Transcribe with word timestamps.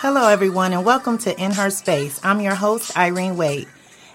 Hello, 0.00 0.28
everyone, 0.28 0.72
and 0.72 0.82
welcome 0.82 1.18
to 1.18 1.38
In 1.38 1.50
Her 1.50 1.68
Space. 1.68 2.18
I'm 2.24 2.40
your 2.40 2.54
host, 2.54 2.96
Irene 2.96 3.36
Wade. 3.36 3.68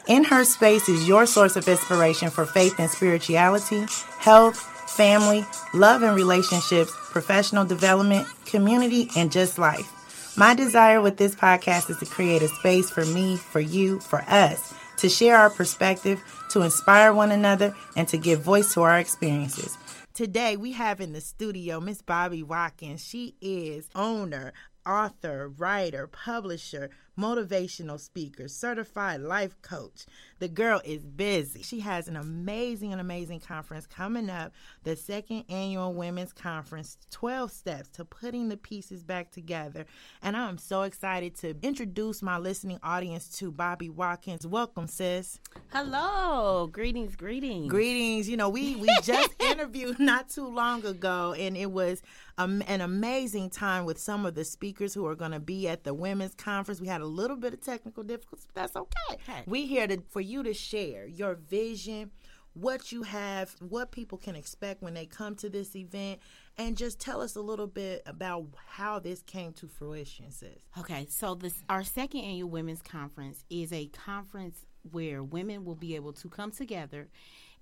In 0.07 0.23
Her 0.23 0.43
Space 0.45 0.89
is 0.89 1.07
your 1.07 1.27
source 1.27 1.55
of 1.55 1.67
inspiration 1.67 2.31
for 2.31 2.47
faith 2.47 2.79
and 2.79 2.89
spirituality, 2.89 3.85
health, 4.17 4.57
family, 4.89 5.45
love 5.75 6.01
and 6.01 6.15
relationships, 6.15 6.91
professional 7.15 7.63
development, 7.63 8.27
community, 8.43 9.07
and 9.15 9.31
just 9.31 9.57
life. 9.57 10.35
My 10.37 10.53
desire 10.53 10.99
with 10.99 11.15
this 11.15 11.33
podcast 11.33 11.89
is 11.89 11.97
to 11.99 12.05
create 12.05 12.41
a 12.41 12.49
space 12.49 12.89
for 12.89 13.05
me, 13.05 13.37
for 13.37 13.61
you, 13.61 14.01
for 14.01 14.21
us 14.27 14.73
to 14.97 15.07
share 15.07 15.37
our 15.37 15.49
perspective, 15.49 16.21
to 16.51 16.61
inspire 16.61 17.13
one 17.13 17.31
another, 17.31 17.73
and 17.95 18.05
to 18.09 18.17
give 18.17 18.41
voice 18.41 18.73
to 18.73 18.81
our 18.81 18.99
experiences. 18.99 19.77
Today, 20.13 20.57
we 20.57 20.73
have 20.73 20.99
in 20.99 21.13
the 21.13 21.21
studio 21.21 21.79
Miss 21.79 22.01
Bobby 22.01 22.43
Watkins. 22.43 23.01
She 23.01 23.35
is 23.39 23.87
owner 23.95 24.51
author, 24.85 25.47
writer, 25.57 26.07
publisher, 26.07 26.89
motivational 27.17 27.99
speaker, 27.99 28.47
certified 28.47 29.21
life 29.21 29.61
coach. 29.61 30.05
The 30.39 30.47
girl 30.47 30.81
is 30.83 31.05
busy. 31.05 31.63
She 31.63 31.79
has 31.79 32.07
an 32.07 32.15
amazing 32.15 32.91
and 32.91 32.99
amazing 32.99 33.39
conference 33.39 33.87
coming 33.87 34.29
up, 34.29 34.53
the 34.83 34.95
second 34.95 35.45
annual 35.49 35.93
Women's 35.93 36.33
Conference 36.33 36.97
12 37.11 37.51
Steps 37.51 37.89
to 37.89 38.05
Putting 38.05 38.49
the 38.49 38.57
Pieces 38.57 39.03
Back 39.03 39.31
Together. 39.31 39.85
And 40.21 40.35
I'm 40.35 40.57
so 40.57 40.81
excited 40.81 41.35
to 41.37 41.55
introduce 41.61 42.21
my 42.21 42.37
listening 42.37 42.79
audience 42.83 43.29
to 43.39 43.51
Bobby 43.51 43.89
Watkins. 43.89 44.45
Welcome, 44.45 44.87
sis. 44.87 45.39
Hello. 45.69 46.67
Greetings, 46.67 47.15
greetings. 47.15 47.69
Greetings. 47.69 48.27
You 48.27 48.37
know, 48.37 48.49
we 48.49 48.75
we 48.75 48.89
just 49.03 49.29
interviewed 49.39 49.99
not 49.99 50.29
too 50.29 50.47
long 50.47 50.85
ago 50.85 51.33
and 51.37 51.55
it 51.55 51.71
was 51.71 52.01
um, 52.37 52.61
an 52.67 52.81
amazing 52.81 53.49
time 53.49 53.85
with 53.85 53.97
some 53.97 54.25
of 54.25 54.35
the 54.35 54.43
speakers 54.43 54.93
who 54.93 55.05
are 55.05 55.15
going 55.15 55.31
to 55.31 55.39
be 55.39 55.67
at 55.67 55.83
the 55.83 55.93
women's 55.93 56.35
conference. 56.35 56.81
We 56.81 56.87
had 56.87 57.01
a 57.01 57.04
little 57.05 57.37
bit 57.37 57.53
of 57.53 57.61
technical 57.61 58.03
difficulties, 58.03 58.47
but 58.53 58.61
that's 58.61 58.75
okay. 58.75 59.21
Hey. 59.25 59.43
We 59.45 59.65
here 59.65 59.87
to 59.87 60.01
for 60.09 60.21
you 60.21 60.43
to 60.43 60.53
share 60.53 61.07
your 61.07 61.35
vision, 61.35 62.11
what 62.53 62.91
you 62.91 63.03
have, 63.03 63.55
what 63.59 63.91
people 63.91 64.17
can 64.17 64.35
expect 64.35 64.81
when 64.81 64.93
they 64.93 65.05
come 65.05 65.35
to 65.35 65.49
this 65.49 65.75
event, 65.75 66.19
and 66.57 66.77
just 66.77 66.99
tell 66.99 67.21
us 67.21 67.35
a 67.35 67.41
little 67.41 67.67
bit 67.67 68.01
about 68.05 68.47
how 68.67 68.99
this 68.99 69.21
came 69.21 69.53
to 69.53 69.67
fruition, 69.67 70.31
sis. 70.31 70.49
Okay, 70.79 71.05
so 71.09 71.35
this 71.35 71.63
our 71.69 71.83
second 71.83 72.21
annual 72.21 72.49
women's 72.49 72.81
conference 72.81 73.43
is 73.49 73.73
a 73.73 73.87
conference 73.87 74.65
where 74.91 75.23
women 75.23 75.65
will 75.65 75.75
be 75.75 75.95
able 75.95 76.13
to 76.13 76.29
come 76.29 76.51
together 76.51 77.09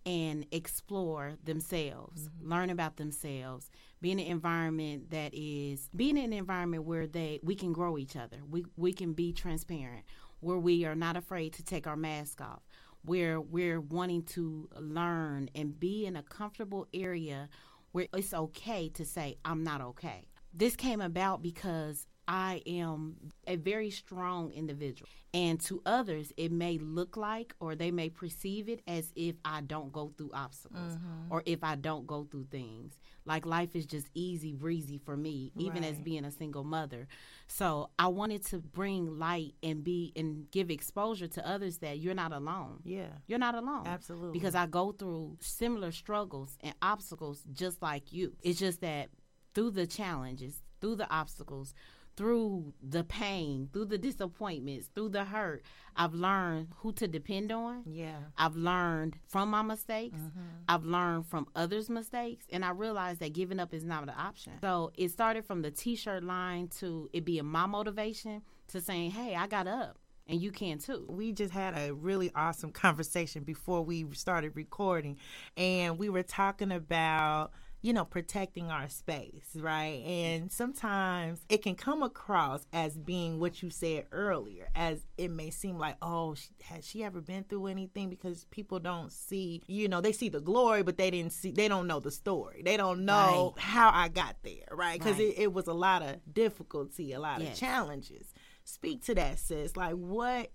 and 0.05 0.45
explore 0.52 1.33
themselves, 1.44 2.28
mm-hmm. 2.28 2.52
learn 2.52 2.69
about 2.69 2.97
themselves, 2.97 3.69
be 4.03 4.11
in 4.11 4.19
an 4.19 4.27
environment 4.27 5.09
that 5.11 5.33
is 5.33 5.89
being 5.95 6.17
in 6.17 6.25
an 6.25 6.33
environment 6.33 6.83
where 6.83 7.07
they 7.07 7.39
we 7.41 7.55
can 7.55 7.71
grow 7.71 7.97
each 7.97 8.15
other. 8.17 8.37
We 8.47 8.65
we 8.75 8.91
can 8.93 9.13
be 9.13 9.31
transparent, 9.31 10.03
where 10.41 10.57
we 10.57 10.85
are 10.85 10.93
not 10.93 11.15
afraid 11.15 11.53
to 11.53 11.63
take 11.63 11.87
our 11.87 11.95
mask 11.95 12.41
off, 12.41 12.61
where 13.05 13.39
we're 13.39 13.79
wanting 13.79 14.23
to 14.23 14.69
learn 14.77 15.49
and 15.55 15.79
be 15.79 16.05
in 16.05 16.17
a 16.17 16.21
comfortable 16.21 16.85
area 16.93 17.47
where 17.93 18.07
it's 18.13 18.33
okay 18.33 18.89
to 18.89 19.05
say 19.05 19.37
I'm 19.45 19.63
not 19.63 19.79
okay. 19.81 20.27
This 20.53 20.75
came 20.75 20.99
about 20.99 21.41
because 21.41 22.05
I 22.27 22.61
am 22.66 23.16
a 23.47 23.55
very 23.55 23.89
strong 23.89 24.52
individual. 24.52 25.09
And 25.35 25.59
to 25.61 25.81
others, 25.85 26.31
it 26.38 26.52
may 26.52 26.77
look 26.77 27.17
like 27.17 27.56
or 27.59 27.75
they 27.75 27.89
may 27.89 28.09
perceive 28.09 28.69
it 28.69 28.81
as 28.88 29.11
if 29.16 29.35
I 29.44 29.61
don't 29.61 29.91
go 29.91 30.13
through 30.16 30.29
obstacles 30.31 30.94
mm-hmm. 30.94 31.31
or 31.31 31.41
if 31.47 31.63
I 31.63 31.75
don't 31.75 32.06
go 32.06 32.28
through 32.29 32.45
things. 32.51 33.00
Like 33.25 33.45
life 33.45 33.75
is 33.75 33.88
just 33.88 34.07
easy 34.13 34.53
breezy 34.53 35.00
for 35.00 35.17
me, 35.17 35.51
even 35.57 35.81
right. 35.81 35.91
as 35.91 36.00
being 36.00 36.23
a 36.23 36.31
single 36.31 36.63
mother. 36.63 37.07
So 37.47 37.89
I 37.97 38.07
wanted 38.07 38.45
to 38.47 38.59
bring 38.59 39.17
light 39.17 39.55
and 39.63 39.84
be 39.84 40.13
and 40.16 40.50
give 40.51 40.69
exposure 40.69 41.28
to 41.28 41.47
others 41.47 41.79
that 41.79 41.97
you're 41.97 42.13
not 42.13 42.31
alone. 42.31 42.81
Yeah. 42.84 43.07
You're 43.25 43.40
not 43.40 43.55
alone. 43.55 43.88
Absolutely. 43.88 44.34
Because 44.34 44.53
I 44.53 44.67
go 44.67 44.91
through 44.91 45.38
similar 45.40 45.91
struggles 45.91 46.57
and 46.61 46.75
obstacles 46.81 47.44
just 47.53 47.81
like 47.81 48.13
you. 48.13 48.34
It's 48.44 48.59
just 48.59 48.81
that 48.81 49.09
through 49.55 49.72
the 49.72 49.88
challenges, 49.88 50.61
through 50.79 50.97
the 50.97 51.09
obstacles, 51.11 51.73
through 52.16 52.74
the 52.81 53.03
pain, 53.03 53.69
through 53.74 53.85
the 53.85 53.97
disappointments, 53.97 54.90
through 54.94 55.09
the 55.09 55.24
hurt, 55.24 55.63
I've 55.96 56.13
learned 56.13 56.69
who 56.78 56.91
to 56.94 57.07
depend 57.07 57.51
on. 57.51 57.84
Yeah. 57.85 58.18
I've 58.38 58.56
learned 58.56 59.18
from 59.28 59.50
my 59.50 59.62
mistakes. 59.62 60.19
Mm-hmm. 60.19 60.40
I've 60.68 60.85
learned 60.85 61.25
from 61.28 61.47
others' 61.56 61.90
mistakes. 61.90 62.46
And 62.52 62.63
I 62.63 62.72
realized 62.72 63.19
that 63.22 63.34
giving 63.34 63.59
up 63.59 63.73
is 63.73 63.84
not 63.84 64.03
an 64.03 64.13
option. 64.18 64.53
So 64.62 64.91
it 64.96 65.09
started 65.09 65.46
from 65.46 65.62
the 65.62 65.72
t 65.72 65.96
shirt 65.96 66.23
line 66.23 66.68
to 66.79 67.09
it 67.13 67.25
being 67.25 67.46
my 67.46 67.66
motivation 67.66 68.41
to 68.68 68.81
saying, 68.81 69.12
hey, 69.12 69.35
I 69.35 69.47
got 69.47 69.68
up 69.68 69.97
and 70.28 70.41
you 70.41 70.52
can 70.52 70.78
too. 70.78 71.06
We 71.09 71.31
just 71.31 71.53
had 71.53 71.78
a 71.78 71.94
really 71.94 72.31
awesome 72.35 72.72
conversation 72.72 73.44
before 73.44 73.84
we 73.84 74.06
started 74.13 74.56
recording, 74.56 75.18
and 75.57 75.97
we 75.97 76.09
were 76.09 76.23
talking 76.23 76.72
about 76.72 77.52
you 77.83 77.91
know, 77.91 78.05
protecting 78.05 78.71
our 78.71 78.88
space, 78.88 79.49
right? 79.55 80.01
And 80.05 80.49
sometimes 80.49 81.41
it 81.49 81.61
can 81.61 81.75
come 81.75 82.01
across 82.01 82.66
as 82.71 82.97
being 82.97 83.41
what 83.41 83.61
you 83.61 83.69
said 83.69 84.05
earlier, 84.13 84.69
as 84.73 85.05
it 85.17 85.29
may 85.29 85.49
seem 85.49 85.77
like, 85.77 85.97
oh, 86.01 86.33
has 86.63 86.88
she 86.88 87.03
ever 87.03 87.19
been 87.19 87.43
through 87.43 87.67
anything? 87.67 88.09
Because 88.09 88.45
people 88.51 88.79
don't 88.79 89.11
see, 89.11 89.61
you 89.67 89.89
know, 89.89 89.99
they 89.99 90.13
see 90.13 90.29
the 90.29 90.39
glory, 90.39 90.81
but 90.81 90.97
they 90.97 91.11
didn't 91.11 91.33
see, 91.33 91.51
they 91.51 91.67
don't 91.67 91.85
know 91.85 91.99
the 91.99 92.09
story. 92.09 92.61
They 92.63 92.77
don't 92.77 93.03
know 93.03 93.53
right. 93.57 93.63
how 93.63 93.91
I 93.93 94.07
got 94.07 94.38
there, 94.43 94.66
right? 94.72 94.97
Because 94.97 95.17
right. 95.17 95.33
it, 95.38 95.39
it, 95.39 95.53
was 95.53 95.67
a 95.67 95.73
lot 95.73 96.01
of 96.01 96.22
difficulty, 96.33 97.11
a 97.11 97.19
lot 97.19 97.41
yes. 97.41 97.51
of 97.51 97.59
challenges. 97.59 98.33
Speak 98.63 99.03
to 99.03 99.16
that, 99.16 99.39
sis. 99.39 99.75
Like, 99.75 99.95
what? 99.95 100.51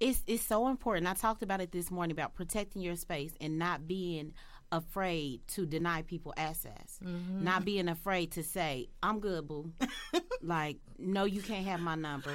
It's, 0.00 0.24
it's 0.26 0.44
so 0.44 0.66
important. 0.66 1.06
I 1.06 1.14
talked 1.14 1.44
about 1.44 1.60
it 1.60 1.70
this 1.70 1.92
morning 1.92 2.10
about 2.10 2.34
protecting 2.34 2.82
your 2.82 2.96
space 2.96 3.34
and 3.40 3.56
not 3.56 3.86
being 3.86 4.32
afraid 4.72 5.46
to 5.48 5.66
deny 5.66 6.02
people 6.02 6.34
access, 6.36 6.98
mm-hmm. 7.04 7.44
not 7.44 7.64
being 7.64 7.88
afraid 7.88 8.32
to 8.32 8.42
say, 8.42 8.88
I'm 9.02 9.20
good, 9.20 9.46
boo. 9.46 9.72
like, 10.42 10.78
no, 10.98 11.24
you 11.24 11.42
can't 11.42 11.66
have 11.66 11.80
my 11.80 11.94
number. 11.94 12.32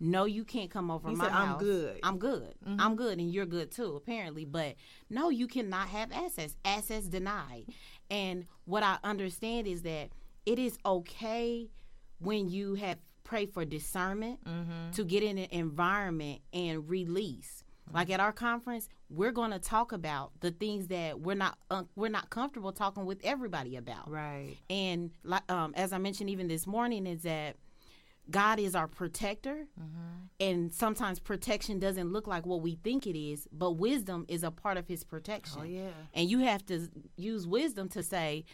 No, 0.00 0.24
you 0.24 0.44
can't 0.44 0.70
come 0.70 0.90
over 0.90 1.08
he 1.08 1.14
my 1.14 1.24
said, 1.24 1.32
house. 1.32 1.52
I'm 1.52 1.58
good. 1.58 2.00
I'm 2.02 2.18
good. 2.18 2.54
Mm-hmm. 2.66 2.80
I'm 2.80 2.96
good, 2.96 3.18
and 3.18 3.32
you're 3.32 3.46
good 3.46 3.70
too, 3.70 3.96
apparently. 3.96 4.44
But 4.44 4.74
no, 5.08 5.30
you 5.30 5.46
cannot 5.46 5.88
have 5.88 6.12
access. 6.12 6.56
Access 6.64 7.04
denied. 7.04 7.66
And 8.10 8.46
what 8.64 8.82
I 8.82 8.98
understand 9.04 9.66
is 9.66 9.82
that 9.82 10.10
it 10.44 10.58
is 10.58 10.78
okay 10.84 11.70
when 12.18 12.48
you 12.48 12.74
have 12.74 12.98
prayed 13.24 13.52
for 13.52 13.64
discernment 13.64 14.44
mm-hmm. 14.44 14.90
to 14.92 15.04
get 15.04 15.22
in 15.22 15.38
an 15.38 15.48
environment 15.50 16.40
and 16.52 16.88
release 16.88 17.64
like 17.92 18.10
at 18.10 18.20
our 18.20 18.32
conference, 18.32 18.88
we're 19.08 19.32
going 19.32 19.52
to 19.52 19.58
talk 19.58 19.92
about 19.92 20.32
the 20.40 20.50
things 20.50 20.88
that 20.88 21.20
we're 21.20 21.34
not 21.36 21.58
uh, 21.70 21.84
we're 21.94 22.10
not 22.10 22.30
comfortable 22.30 22.72
talking 22.72 23.04
with 23.04 23.20
everybody 23.24 23.76
about. 23.76 24.10
Right. 24.10 24.56
And 24.68 25.10
like 25.24 25.50
um, 25.50 25.72
as 25.76 25.92
I 25.92 25.98
mentioned 25.98 26.30
even 26.30 26.48
this 26.48 26.66
morning, 26.66 27.06
is 27.06 27.22
that 27.22 27.56
God 28.28 28.58
is 28.58 28.74
our 28.74 28.88
protector, 28.88 29.66
mm-hmm. 29.80 30.26
and 30.40 30.72
sometimes 30.72 31.20
protection 31.20 31.78
doesn't 31.78 32.12
look 32.12 32.26
like 32.26 32.44
what 32.44 32.60
we 32.60 32.74
think 32.74 33.06
it 33.06 33.16
is, 33.16 33.46
but 33.52 33.72
wisdom 33.72 34.24
is 34.28 34.42
a 34.42 34.50
part 34.50 34.76
of 34.76 34.88
His 34.88 35.04
protection. 35.04 35.60
Oh 35.62 35.64
yeah. 35.64 35.90
And 36.12 36.28
you 36.28 36.40
have 36.40 36.66
to 36.66 36.88
use 37.16 37.46
wisdom 37.46 37.88
to 37.90 38.02
say, 38.02 38.44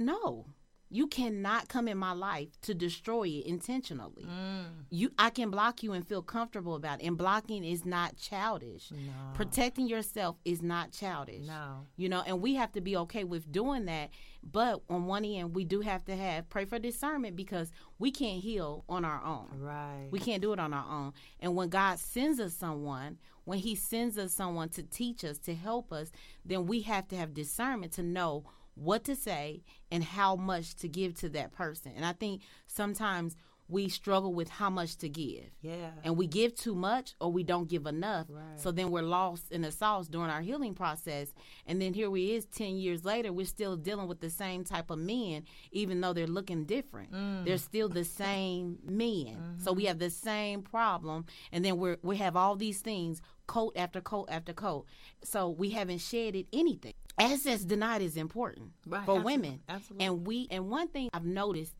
no, 0.00 0.46
you 0.90 1.06
cannot 1.06 1.68
come 1.68 1.86
in 1.86 1.98
my 1.98 2.12
life 2.12 2.48
to 2.62 2.74
destroy 2.74 3.28
it 3.28 3.46
intentionally. 3.46 4.24
Mm. 4.24 4.64
You 4.90 5.10
I 5.18 5.30
can 5.30 5.50
block 5.50 5.82
you 5.82 5.92
and 5.92 6.06
feel 6.06 6.22
comfortable 6.22 6.74
about 6.74 7.00
it. 7.00 7.06
And 7.06 7.16
blocking 7.16 7.64
is 7.64 7.84
not 7.84 8.16
childish. 8.16 8.90
No. 8.90 8.98
Protecting 9.34 9.86
yourself 9.86 10.36
is 10.44 10.62
not 10.62 10.92
childish. 10.92 11.46
No. 11.46 11.86
You 11.96 12.08
know, 12.08 12.22
and 12.26 12.40
we 12.40 12.54
have 12.54 12.72
to 12.72 12.80
be 12.80 12.96
okay 12.96 13.24
with 13.24 13.50
doing 13.52 13.84
that. 13.86 14.10
But 14.42 14.80
on 14.88 15.06
one 15.06 15.24
end, 15.24 15.54
we 15.54 15.64
do 15.64 15.80
have 15.80 16.04
to 16.06 16.16
have 16.16 16.48
pray 16.48 16.64
for 16.64 16.78
discernment 16.78 17.36
because 17.36 17.70
we 17.98 18.10
can't 18.10 18.40
heal 18.40 18.84
on 18.88 19.04
our 19.04 19.22
own. 19.22 19.48
Right. 19.58 20.08
We 20.10 20.20
can't 20.20 20.40
do 20.40 20.52
it 20.52 20.60
on 20.60 20.72
our 20.72 20.86
own. 20.90 21.12
And 21.40 21.54
when 21.54 21.68
God 21.68 21.98
sends 21.98 22.40
us 22.40 22.54
someone, 22.54 23.18
when 23.44 23.58
he 23.58 23.74
sends 23.74 24.16
us 24.16 24.32
someone 24.32 24.68
to 24.70 24.82
teach 24.82 25.24
us, 25.24 25.38
to 25.38 25.54
help 25.54 25.92
us, 25.92 26.10
then 26.44 26.66
we 26.66 26.82
have 26.82 27.08
to 27.08 27.16
have 27.16 27.34
discernment 27.34 27.92
to 27.92 28.02
know 28.02 28.44
what 28.78 29.04
to 29.04 29.16
say 29.16 29.62
and 29.90 30.02
how 30.04 30.36
much 30.36 30.74
to 30.76 30.88
give 30.88 31.14
to 31.20 31.28
that 31.30 31.52
person. 31.52 31.92
And 31.96 32.04
I 32.04 32.12
think 32.12 32.42
sometimes 32.66 33.36
we 33.68 33.88
struggle 33.88 34.32
with 34.32 34.48
how 34.48 34.70
much 34.70 34.96
to 34.96 35.08
give. 35.08 35.44
Yeah. 35.60 35.90
And 36.02 36.16
we 36.16 36.26
give 36.26 36.54
too 36.54 36.74
much 36.74 37.14
or 37.20 37.30
we 37.30 37.42
don't 37.42 37.68
give 37.68 37.86
enough. 37.86 38.26
Right. 38.30 38.58
So 38.58 38.72
then 38.72 38.90
we're 38.90 39.02
lost 39.02 39.52
in 39.52 39.60
the 39.62 39.70
sauce 39.70 40.08
during 40.08 40.30
our 40.30 40.40
healing 40.40 40.74
process. 40.74 41.34
And 41.66 41.80
then 41.80 41.92
here 41.92 42.08
we 42.08 42.32
is 42.32 42.46
10 42.46 42.78
years 42.78 43.04
later, 43.04 43.30
we're 43.30 43.44
still 43.44 43.76
dealing 43.76 44.08
with 44.08 44.20
the 44.20 44.30
same 44.30 44.64
type 44.64 44.90
of 44.90 44.98
men, 44.98 45.44
even 45.70 46.00
though 46.00 46.14
they're 46.14 46.26
looking 46.26 46.64
different. 46.64 47.12
Mm. 47.12 47.44
They're 47.44 47.58
still 47.58 47.90
the 47.90 48.04
same 48.04 48.78
men. 48.84 49.36
Mm-hmm. 49.36 49.62
So 49.62 49.72
we 49.72 49.84
have 49.84 49.98
the 49.98 50.10
same 50.10 50.62
problem. 50.62 51.26
And 51.52 51.62
then 51.62 51.76
we're, 51.76 51.98
we 52.02 52.16
have 52.16 52.36
all 52.36 52.56
these 52.56 52.80
things, 52.80 53.20
coat 53.46 53.74
after 53.76 54.00
coat 54.00 54.28
after 54.30 54.54
coat. 54.54 54.86
So 55.22 55.50
we 55.50 55.70
haven't 55.70 55.98
shedded 55.98 56.46
anything. 56.54 56.94
Access 57.18 57.64
denied 57.64 58.02
is 58.02 58.16
important 58.16 58.72
Right, 58.86 59.04
for 59.04 59.18
absolute- 59.18 59.24
women. 59.24 59.60
absolutely. 59.68 60.06
And 60.06 60.26
we 60.26 60.46
and 60.50 60.70
one 60.70 60.88
thing 60.88 61.08
I've 61.12 61.24
noticed 61.24 61.74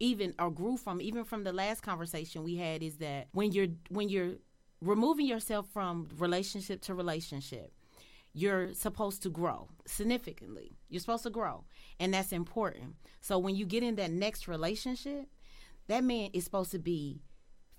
even 0.00 0.34
or 0.38 0.50
grew 0.50 0.76
from 0.76 1.00
even 1.00 1.24
from 1.24 1.44
the 1.44 1.52
last 1.52 1.82
conversation 1.82 2.44
we 2.44 2.56
had 2.56 2.82
is 2.82 2.98
that 2.98 3.28
when 3.32 3.52
you're 3.52 3.66
when 3.90 4.08
you're 4.08 4.34
removing 4.80 5.26
yourself 5.26 5.66
from 5.72 6.08
relationship 6.18 6.80
to 6.82 6.94
relationship 6.94 7.72
you're 8.32 8.72
supposed 8.74 9.22
to 9.24 9.28
grow 9.30 9.66
significantly 9.86 10.76
you're 10.88 11.00
supposed 11.00 11.24
to 11.24 11.30
grow 11.30 11.64
and 11.98 12.14
that's 12.14 12.30
important 12.30 12.94
so 13.20 13.38
when 13.38 13.56
you 13.56 13.66
get 13.66 13.82
in 13.82 13.96
that 13.96 14.12
next 14.12 14.46
relationship 14.46 15.26
that 15.88 16.04
man 16.04 16.30
is 16.32 16.44
supposed 16.44 16.70
to 16.70 16.78
be 16.78 17.20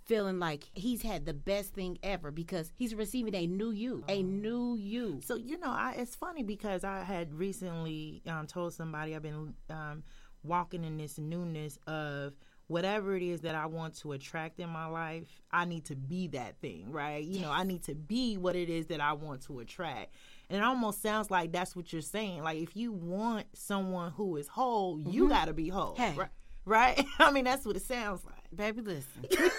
feeling 0.10 0.40
like 0.40 0.64
he's 0.74 1.04
had 1.04 1.26
the 1.28 1.34
best 1.36 1.74
thing 1.76 2.00
ever 2.02 2.32
because 2.32 2.72
he's 2.76 2.96
receiving 2.96 3.36
a 3.36 3.46
new 3.46 3.70
you 3.70 4.04
a 4.10 4.24
new 4.24 4.76
you 4.76 5.22
So 5.24 5.36
you 5.36 5.60
know, 5.60 5.70
I, 5.70 5.94
it's 5.98 6.16
funny 6.16 6.42
because 6.42 6.84
I 6.84 7.04
had 7.04 7.32
recently 7.34 8.24
um, 8.28 8.48
told 8.48 8.74
somebody 8.74 9.16
I've 9.16 9.22
been 9.22 9.54
um, 9.70 10.02
walking 10.44 10.84
in 10.84 10.98
this 10.98 11.20
newness 11.20 11.78
of 11.86 12.34
whatever 12.66 13.16
it 13.16 13.22
is 13.24 13.42
that 13.42 13.54
I 13.56 13.68
want 13.68 13.96
to 14.00 14.12
attract 14.14 14.60
in 14.60 14.70
my 14.70 14.86
life. 14.88 15.28
I 15.52 15.66
need 15.66 15.86
to 15.86 15.96
be 15.96 16.28
that 16.30 16.60
thing, 16.60 16.92
right? 16.92 17.24
You 17.24 17.42
know, 17.42 17.52
I 17.52 17.64
need 17.64 17.84
to 17.84 17.94
be 17.96 18.38
what 18.38 18.56
it 18.56 18.70
is 18.70 18.88
that 18.88 19.02
I 19.02 19.14
want 19.14 19.42
to 19.44 19.60
attract. 19.60 20.14
And 20.50 20.58
it 20.60 20.64
almost 20.64 21.02
sounds 21.04 21.30
like 21.30 21.52
that's 21.52 21.76
what 21.76 21.94
you're 21.94 22.02
saying. 22.02 22.42
Like 22.44 22.60
if 22.60 22.76
you 22.76 22.92
want 22.92 23.46
someone 23.54 24.12
who 24.12 24.38
is 24.38 24.48
whole, 24.48 25.00
you 25.00 25.30
got 25.30 25.46
to 25.46 25.54
be 25.54 25.70
whole, 25.70 25.96
Hey. 25.96 26.14
right? 26.16 26.30
Right? 26.66 27.06
I 27.20 27.32
mean, 27.32 27.46
that's 27.46 27.66
what 27.66 27.76
it 27.76 27.84
sounds 27.84 28.24
like. 28.26 28.36
Baby, 28.56 28.82
listen. 28.82 29.26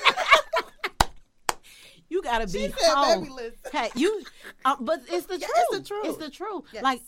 you 2.11 2.21
gotta 2.23 2.47
be 2.47 2.67
She 2.67 2.73
said, 2.79 2.95
home. 2.95 3.21
"Baby, 3.23 3.33
listen." 3.33 3.59
Hey, 3.73 3.91
you. 3.95 4.23
Uh, 4.65 4.77
but 4.81 5.01
it's 5.09 5.27
the 5.27 5.39
Yeah, 5.39 5.47
truth. 5.47 5.57
it's 5.71 5.79
the 5.79 5.85
truth. 5.95 6.05
It's 6.07 6.19
the 6.19 6.31
truth. 6.31 6.65
Yes. 6.73 6.83
Like 6.83 7.01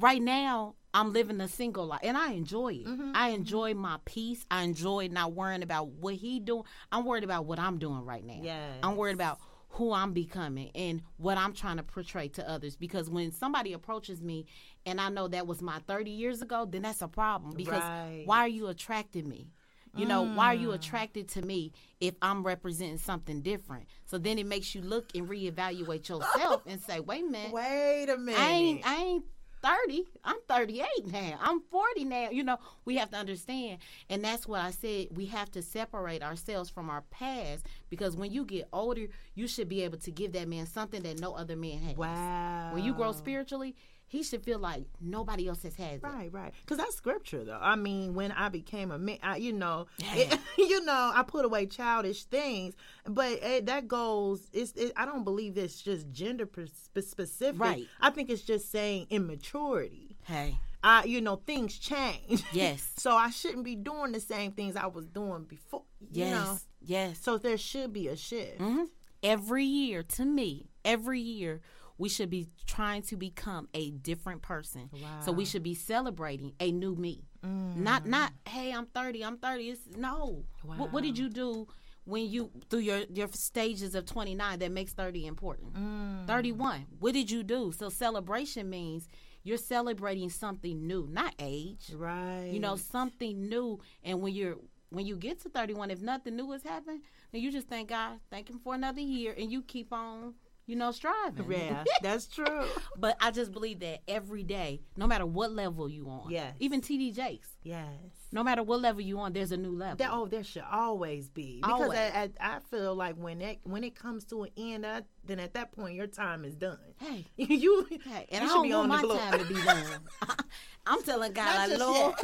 right 0.00 0.20
now, 0.20 0.74
I'm 0.94 1.12
living 1.12 1.40
a 1.40 1.48
single 1.48 1.86
life, 1.86 2.00
and 2.02 2.16
I 2.16 2.32
enjoy 2.32 2.72
it. 2.72 2.86
Mm-hmm, 2.86 3.12
I 3.14 3.28
enjoy 3.28 3.74
my 3.74 3.98
peace. 4.04 4.44
I 4.50 4.62
enjoy 4.64 5.08
not 5.12 5.32
worrying 5.34 5.62
about 5.62 5.88
what 5.88 6.14
he 6.14 6.40
doing. 6.40 6.64
I'm 6.90 7.04
worried 7.04 7.24
about 7.24 7.44
what 7.46 7.58
I'm 7.60 7.78
doing 7.78 8.04
right 8.04 8.24
now. 8.24 8.40
Yes. 8.42 8.78
I'm 8.82 8.96
worried 8.96 9.14
about 9.14 9.38
who 9.72 9.92
I'm 9.92 10.14
becoming 10.14 10.70
and 10.74 11.02
what 11.18 11.36
I'm 11.36 11.52
trying 11.52 11.76
to 11.76 11.82
portray 11.82 12.28
to 12.28 12.48
others. 12.50 12.74
Because 12.74 13.10
when 13.10 13.30
somebody 13.32 13.74
approaches 13.74 14.22
me, 14.22 14.46
and 14.86 14.98
I 14.98 15.10
know 15.10 15.28
that 15.28 15.46
was 15.46 15.60
my 15.60 15.78
30 15.86 16.10
years 16.10 16.40
ago, 16.40 16.64
then 16.68 16.82
that's 16.82 17.02
a 17.02 17.06
problem. 17.08 17.52
Because 17.54 17.82
Right. 17.82 18.22
why 18.24 18.38
are 18.38 18.48
you 18.48 18.68
attracting 18.68 19.28
me? 19.28 19.50
You 19.96 20.06
know, 20.06 20.22
why 20.22 20.54
are 20.54 20.56
Mm. 20.56 20.60
you 20.60 20.72
attracted 20.72 21.28
to 21.30 21.42
me 21.42 21.72
if 22.00 22.14
I'm 22.22 22.42
representing 22.44 22.98
something 22.98 23.40
different? 23.42 23.86
So 24.04 24.18
then 24.18 24.38
it 24.38 24.46
makes 24.46 24.74
you 24.74 24.80
look 24.82 25.14
and 25.14 25.28
reevaluate 25.28 26.08
yourself 26.08 26.62
and 26.66 26.80
say, 26.80 27.00
wait 27.00 27.24
a 27.24 27.28
minute, 27.28 27.52
Wait 27.52 28.08
a 28.08 28.16
minute. 28.16 28.40
I 28.40 28.50
ain't, 28.50 28.86
I 28.86 28.96
ain't 29.02 29.24
30. 29.60 30.04
I'm 30.22 30.36
38 30.48 30.86
now. 31.06 31.36
I'm 31.40 31.60
40 31.62 32.04
now. 32.04 32.30
You 32.30 32.44
know, 32.44 32.58
we 32.84 32.96
have 32.96 33.10
to 33.10 33.16
understand. 33.16 33.78
And 34.08 34.24
that's 34.24 34.46
what 34.46 34.60
I 34.60 34.70
said. 34.70 35.08
We 35.16 35.26
have 35.26 35.50
to 35.52 35.62
separate 35.62 36.22
ourselves 36.22 36.70
from 36.70 36.88
our 36.88 37.02
past 37.10 37.66
because 37.90 38.16
when 38.16 38.30
you 38.30 38.44
get 38.44 38.68
older, 38.72 39.08
you 39.34 39.48
should 39.48 39.68
be 39.68 39.82
able 39.82 39.98
to 39.98 40.12
give 40.12 40.30
that 40.32 40.46
man 40.48 40.66
something 40.66 41.02
that 41.02 41.18
no 41.20 41.32
other 41.34 41.56
man 41.56 41.78
has. 41.80 41.96
wow. 41.96 42.72
When 42.72 42.84
you 42.84 42.94
grow 42.94 43.10
spiritually, 43.12 43.74
he 44.08 44.22
should 44.22 44.42
feel 44.42 44.58
like 44.58 44.84
nobody 45.00 45.48
else 45.48 45.62
has 45.62 45.76
had 45.76 45.94
it. 45.94 46.02
Right, 46.02 46.32
right. 46.32 46.52
Because 46.62 46.78
that's 46.78 46.96
scripture, 46.96 47.44
though. 47.44 47.58
I 47.60 47.76
mean, 47.76 48.14
when 48.14 48.32
I 48.32 48.48
became 48.48 48.90
a 48.90 48.98
man, 48.98 49.18
I, 49.22 49.36
you 49.36 49.52
know, 49.52 49.86
it, 49.98 50.38
you 50.56 50.84
know, 50.84 51.12
I 51.14 51.22
put 51.22 51.44
away 51.44 51.66
childish 51.66 52.24
things, 52.24 52.74
but 53.04 53.32
it, 53.42 53.66
that 53.66 53.86
goes. 53.86 54.48
It's. 54.52 54.72
It, 54.72 54.92
I 54.96 55.04
don't 55.04 55.24
believe 55.24 55.56
it's 55.56 55.80
just 55.80 56.10
gender 56.10 56.48
specific. 56.72 57.60
Right. 57.60 57.86
I 58.00 58.10
think 58.10 58.30
it's 58.30 58.42
just 58.42 58.70
saying 58.72 59.06
immaturity. 59.10 60.16
Hey, 60.24 60.58
I, 60.82 61.04
you 61.04 61.20
know, 61.20 61.36
things 61.36 61.78
change. 61.78 62.42
Yes. 62.52 62.92
so 62.96 63.14
I 63.14 63.30
shouldn't 63.30 63.64
be 63.64 63.76
doing 63.76 64.12
the 64.12 64.20
same 64.20 64.52
things 64.52 64.74
I 64.76 64.86
was 64.86 65.06
doing 65.06 65.44
before. 65.44 65.82
You 66.00 66.24
yes, 66.24 66.30
know. 66.32 66.58
yes. 66.80 67.18
So 67.20 67.38
there 67.38 67.58
should 67.58 67.92
be 67.92 68.08
a 68.08 68.16
shift. 68.16 68.58
hmm 68.58 68.84
Every 69.20 69.64
year, 69.64 70.04
to 70.04 70.24
me, 70.24 70.70
every 70.84 71.20
year, 71.20 71.60
we 71.98 72.08
should 72.08 72.30
be 72.30 72.48
trying 72.66 73.02
to 73.02 73.16
become 73.16 73.68
a 73.74 73.90
different 73.90 74.42
person. 74.42 74.88
So 75.24 75.32
we 75.32 75.44
should 75.44 75.62
be 75.62 75.74
celebrating 75.74 76.52
a 76.60 76.70
new 76.70 76.94
me. 76.94 77.24
Not, 77.42 78.04
mm. 78.04 78.06
not, 78.06 78.32
hey, 78.46 78.72
I'm 78.72 78.86
30, 78.86 79.24
I'm 79.24 79.38
30. 79.38 79.70
It's, 79.70 79.80
no. 79.96 80.44
What, 80.62 80.92
what 80.92 81.02
did 81.02 81.18
you 81.18 81.28
do 81.28 81.66
when 82.04 82.26
you, 82.28 82.50
through 82.70 82.80
your, 82.80 83.00
your 83.12 83.28
stages 83.32 83.94
of 83.94 84.06
29 84.06 84.58
that 84.60 84.70
makes 84.72 84.92
30 84.92 85.26
important? 85.26 85.74
Mm. 85.74 86.26
31. 86.26 86.86
What 87.00 87.14
did 87.14 87.30
you 87.30 87.42
do? 87.42 87.72
So 87.72 87.88
celebration 87.88 88.70
means 88.70 89.08
you're 89.44 89.56
celebrating 89.58 90.30
something 90.30 90.86
new, 90.86 91.08
not 91.10 91.34
age 91.38 91.90
Right. 91.94 92.50
you 92.52 92.60
know 92.60 92.76
something 92.76 93.48
new 93.48 93.80
and 94.02 94.20
when 94.20 94.34
you're 94.34 94.56
when 94.90 95.06
you 95.06 95.16
get 95.16 95.40
to 95.42 95.48
31 95.48 95.90
if 95.90 96.00
nothing 96.00 96.36
new 96.36 96.50
has 96.52 96.62
happened 96.62 97.02
then 97.32 97.40
you 97.40 97.50
just 97.52 97.68
thank 97.68 97.88
god 97.88 98.18
thank 98.30 98.48
him 98.50 98.58
for 98.58 98.74
another 98.74 99.00
year 99.00 99.34
and 99.38 99.50
you 99.52 99.62
keep 99.62 99.92
on 99.92 100.34
you 100.68 100.76
know 100.76 100.92
striving 100.92 101.50
Yeah, 101.50 101.82
that's 102.02 102.26
true. 102.26 102.64
but 102.96 103.16
i 103.20 103.30
just 103.32 103.50
believe 103.52 103.80
that 103.80 104.02
every 104.06 104.44
day 104.44 104.80
no 104.96 105.06
matter 105.06 105.26
what 105.26 105.50
level 105.50 105.88
you 105.88 106.06
on 106.08 106.30
Yes. 106.30 106.54
even 106.60 106.80
td 106.80 107.12
jakes 107.14 107.48
Yes. 107.64 107.86
no 108.32 108.44
matter 108.44 108.62
what 108.62 108.80
level 108.80 109.00
you 109.00 109.18
on 109.18 109.32
there's 109.32 109.50
a 109.50 109.56
new 109.56 109.72
level 109.72 109.96
That, 109.96 110.10
oh, 110.12 110.26
there 110.26 110.44
should 110.44 110.62
always 110.70 111.28
be 111.28 111.56
because 111.62 111.80
Always. 111.82 111.98
I, 111.98 112.30
I, 112.40 112.56
I 112.56 112.58
feel 112.70 112.94
like 112.94 113.16
when 113.16 113.40
it 113.40 113.58
when 113.64 113.82
it 113.82 113.94
comes 113.96 114.24
to 114.26 114.42
an 114.44 114.50
end, 114.56 114.86
I, 114.86 115.02
then 115.24 115.40
at 115.40 115.54
that 115.54 115.72
point 115.72 115.94
your 115.96 116.06
time 116.06 116.44
is 116.44 116.54
done. 116.54 116.78
hey 116.98 117.24
you 117.36 117.86
hey 117.88 117.96
you 117.96 117.96
and 118.30 118.44
i 118.44 118.46
should 118.46 118.62
be 118.62 118.72
want 118.74 118.82
on 118.84 118.88
my 118.88 118.96
the 119.00 119.06
globe. 119.08 119.18
time 119.20 119.38
to 119.40 119.44
be 119.46 119.54
done 119.54 119.86
i'm 120.86 121.02
telling 121.02 121.32
god 121.32 121.70
like, 121.70 121.78
lord 121.78 122.14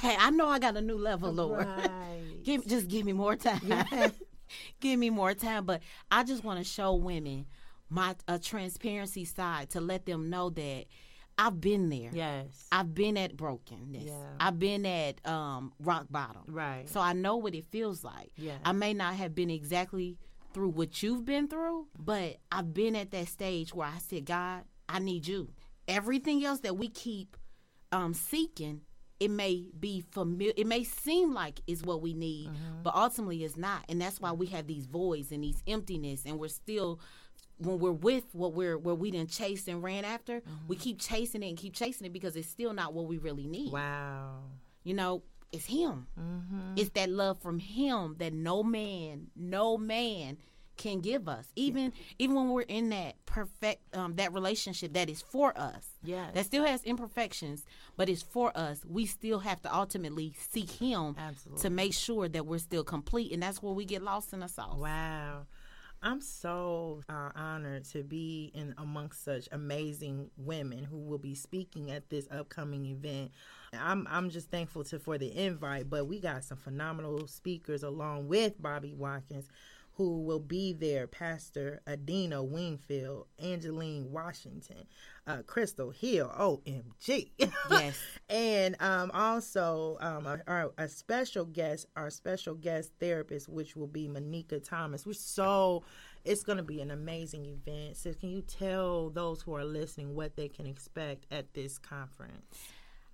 hey 0.00 0.16
i 0.18 0.30
know 0.30 0.48
i 0.48 0.58
got 0.58 0.76
a 0.76 0.82
new 0.82 0.98
level 0.98 1.32
lord 1.32 1.66
Right. 1.66 2.42
give 2.44 2.66
just 2.66 2.88
give 2.88 3.04
me 3.06 3.12
more 3.14 3.36
time. 3.36 3.60
Yeah. 3.64 4.10
give 4.80 4.98
me 4.98 5.10
more 5.10 5.34
time. 5.34 5.64
But 5.64 5.82
I 6.10 6.24
just 6.24 6.44
want 6.44 6.58
to 6.58 6.64
show 6.64 6.94
women 6.94 7.46
my 7.88 8.14
a 8.26 8.38
transparency 8.38 9.24
side 9.24 9.70
to 9.70 9.80
let 9.80 10.06
them 10.06 10.28
know 10.30 10.50
that 10.50 10.86
I've 11.38 11.60
been 11.60 11.90
there. 11.90 12.10
Yes. 12.12 12.66
I've 12.72 12.94
been 12.94 13.16
at 13.16 13.36
brokenness. 13.36 14.04
Yeah. 14.04 14.14
I've 14.40 14.58
been 14.58 14.86
at 14.86 15.26
um, 15.26 15.72
rock 15.78 16.06
bottom. 16.10 16.42
Right. 16.46 16.88
So 16.88 17.00
I 17.00 17.12
know 17.12 17.36
what 17.36 17.54
it 17.54 17.66
feels 17.70 18.02
like. 18.02 18.30
Yeah. 18.36 18.56
I 18.64 18.72
may 18.72 18.94
not 18.94 19.14
have 19.14 19.34
been 19.34 19.50
exactly 19.50 20.16
through 20.54 20.70
what 20.70 21.02
you've 21.02 21.26
been 21.26 21.48
through, 21.48 21.88
but 21.98 22.38
I've 22.50 22.72
been 22.72 22.96
at 22.96 23.10
that 23.10 23.28
stage 23.28 23.74
where 23.74 23.88
I 23.88 23.98
said, 23.98 24.24
God, 24.24 24.64
I 24.88 24.98
need 24.98 25.26
you. 25.26 25.50
Everything 25.86 26.44
else 26.44 26.60
that 26.60 26.78
we 26.78 26.88
keep 26.88 27.36
um, 27.92 28.14
seeking, 28.14 28.80
it 29.18 29.30
may 29.30 29.66
be 29.78 30.04
familiar. 30.10 30.52
It 30.56 30.66
may 30.66 30.84
seem 30.84 31.32
like 31.32 31.60
is 31.66 31.82
what 31.82 32.02
we 32.02 32.14
need, 32.14 32.48
mm-hmm. 32.48 32.82
but 32.82 32.94
ultimately 32.94 33.44
it's 33.44 33.56
not. 33.56 33.84
And 33.88 34.00
that's 34.00 34.20
why 34.20 34.32
we 34.32 34.46
have 34.48 34.66
these 34.66 34.86
voids 34.86 35.32
and 35.32 35.42
these 35.42 35.62
emptiness, 35.66 36.22
and 36.24 36.38
we're 36.38 36.48
still. 36.48 37.00
When 37.58 37.78
we're 37.78 37.90
with 37.90 38.24
what 38.32 38.52
we're 38.52 38.76
where 38.76 38.94
we 38.94 39.10
didn't 39.10 39.30
chase 39.30 39.66
and 39.66 39.82
ran 39.82 40.04
after, 40.04 40.42
we 40.68 40.76
mm-hmm. 40.76 40.82
keep 40.82 41.00
chasing 41.00 41.42
it 41.42 41.48
and 41.48 41.56
keep 41.56 41.72
chasing 41.72 42.06
it 42.06 42.12
because 42.12 42.36
it's 42.36 42.48
still 42.48 42.74
not 42.74 42.92
what 42.92 43.06
we 43.06 43.16
really 43.16 43.46
need. 43.46 43.72
wow. 43.72 44.40
You 44.84 44.92
know, 44.92 45.22
it's 45.52 45.64
him. 45.64 46.06
Mm-hmm. 46.20 46.74
It's 46.76 46.90
that 46.90 47.08
love 47.08 47.40
from 47.40 47.58
him 47.58 48.16
that 48.18 48.34
no 48.34 48.62
man, 48.62 49.28
no 49.34 49.78
man 49.78 50.36
can 50.76 51.00
give 51.00 51.28
us. 51.28 51.46
Even 51.56 51.92
even 52.18 52.36
when 52.36 52.50
we're 52.50 52.62
in 52.62 52.90
that 52.90 53.14
perfect 53.26 53.94
um, 53.96 54.16
that 54.16 54.32
relationship 54.32 54.92
that 54.94 55.08
is 55.08 55.22
for 55.22 55.56
us. 55.58 55.86
Yes. 56.02 56.34
That 56.34 56.46
still 56.46 56.64
has 56.64 56.82
imperfections, 56.84 57.64
but 57.96 58.08
it's 58.08 58.22
for 58.22 58.56
us. 58.56 58.84
We 58.84 59.06
still 59.06 59.40
have 59.40 59.60
to 59.62 59.74
ultimately 59.74 60.34
seek 60.38 60.70
him 60.70 61.16
Absolutely. 61.18 61.62
to 61.62 61.70
make 61.70 61.94
sure 61.94 62.28
that 62.28 62.46
we're 62.46 62.58
still 62.58 62.84
complete 62.84 63.32
and 63.32 63.42
that's 63.42 63.62
where 63.62 63.72
we 63.72 63.84
get 63.84 64.02
lost 64.02 64.32
in 64.32 64.40
the 64.40 64.48
sauce. 64.48 64.78
Wow. 64.78 65.46
I'm 66.02 66.20
so 66.20 67.00
uh, 67.08 67.30
honored 67.34 67.84
to 67.86 68.02
be 68.02 68.52
in 68.54 68.74
amongst 68.78 69.24
such 69.24 69.48
amazing 69.50 70.30
women 70.36 70.84
who 70.84 70.98
will 70.98 71.18
be 71.18 71.34
speaking 71.34 71.90
at 71.90 72.10
this 72.10 72.28
upcoming 72.30 72.86
event. 72.86 73.32
I'm 73.72 74.06
I'm 74.10 74.30
just 74.30 74.50
thankful 74.50 74.84
to 74.84 74.98
for 74.98 75.18
the 75.18 75.36
invite, 75.36 75.90
but 75.90 76.06
we 76.06 76.20
got 76.20 76.44
some 76.44 76.58
phenomenal 76.58 77.26
speakers 77.26 77.82
along 77.82 78.28
with 78.28 78.60
Bobby 78.60 78.94
Watkins 78.94 79.48
who 79.96 80.20
will 80.20 80.40
be 80.40 80.74
there 80.74 81.06
Pastor 81.06 81.80
Adina 81.88 82.42
Wingfield, 82.42 83.26
Angeline 83.38 84.12
Washington, 84.12 84.86
uh, 85.26 85.38
Crystal 85.46 85.90
Hill, 85.90 86.30
OMG. 86.38 87.30
Yes. 87.70 87.98
and 88.28 88.76
um, 88.80 89.10
also 89.14 89.96
um, 90.00 90.26
our, 90.26 90.42
our, 90.46 90.72
a 90.76 90.86
special 90.86 91.46
guest, 91.46 91.86
our 91.96 92.10
special 92.10 92.54
guest 92.54 92.92
therapist, 93.00 93.48
which 93.48 93.74
will 93.74 93.86
be 93.86 94.06
Monica 94.06 94.60
Thomas. 94.60 95.06
We're 95.06 95.14
so, 95.14 95.82
it's 96.26 96.42
going 96.42 96.58
to 96.58 96.64
be 96.64 96.82
an 96.82 96.90
amazing 96.90 97.46
event. 97.46 97.96
So, 97.96 98.12
can 98.12 98.28
you 98.28 98.42
tell 98.42 99.08
those 99.08 99.40
who 99.40 99.54
are 99.54 99.64
listening 99.64 100.14
what 100.14 100.36
they 100.36 100.48
can 100.48 100.66
expect 100.66 101.24
at 101.30 101.54
this 101.54 101.78
conference? 101.78 102.44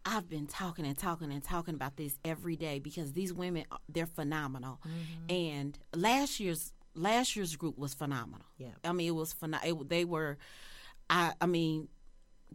I've 0.04 0.28
been 0.28 0.46
talking 0.46 0.84
and 0.84 0.96
talking 0.96 1.30
and 1.32 1.42
talking 1.42 1.74
about 1.74 1.96
this 1.96 2.18
every 2.24 2.56
day 2.56 2.78
because 2.78 3.12
these 3.12 3.32
women 3.32 3.64
they're 3.88 4.06
phenomenal. 4.06 4.80
Mm-hmm. 4.86 5.34
And 5.34 5.78
last 5.94 6.40
year's 6.40 6.72
last 6.94 7.36
year's 7.36 7.56
group 7.56 7.78
was 7.78 7.94
phenomenal. 7.94 8.46
Yeah. 8.58 8.70
I 8.84 8.92
mean 8.92 9.08
it 9.08 9.14
was 9.14 9.32
phenomenal. 9.32 9.84
They 9.84 10.04
were 10.04 10.38
I 11.08 11.32
I 11.40 11.46
mean 11.46 11.88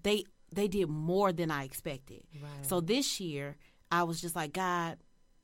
they 0.03 0.25
they 0.53 0.67
did 0.67 0.89
more 0.89 1.31
than 1.31 1.51
I 1.51 1.63
expected. 1.63 2.23
Right. 2.35 2.65
So 2.65 2.81
this 2.81 3.19
year 3.19 3.55
I 3.91 4.03
was 4.03 4.21
just 4.21 4.35
like 4.35 4.53
God 4.53 4.97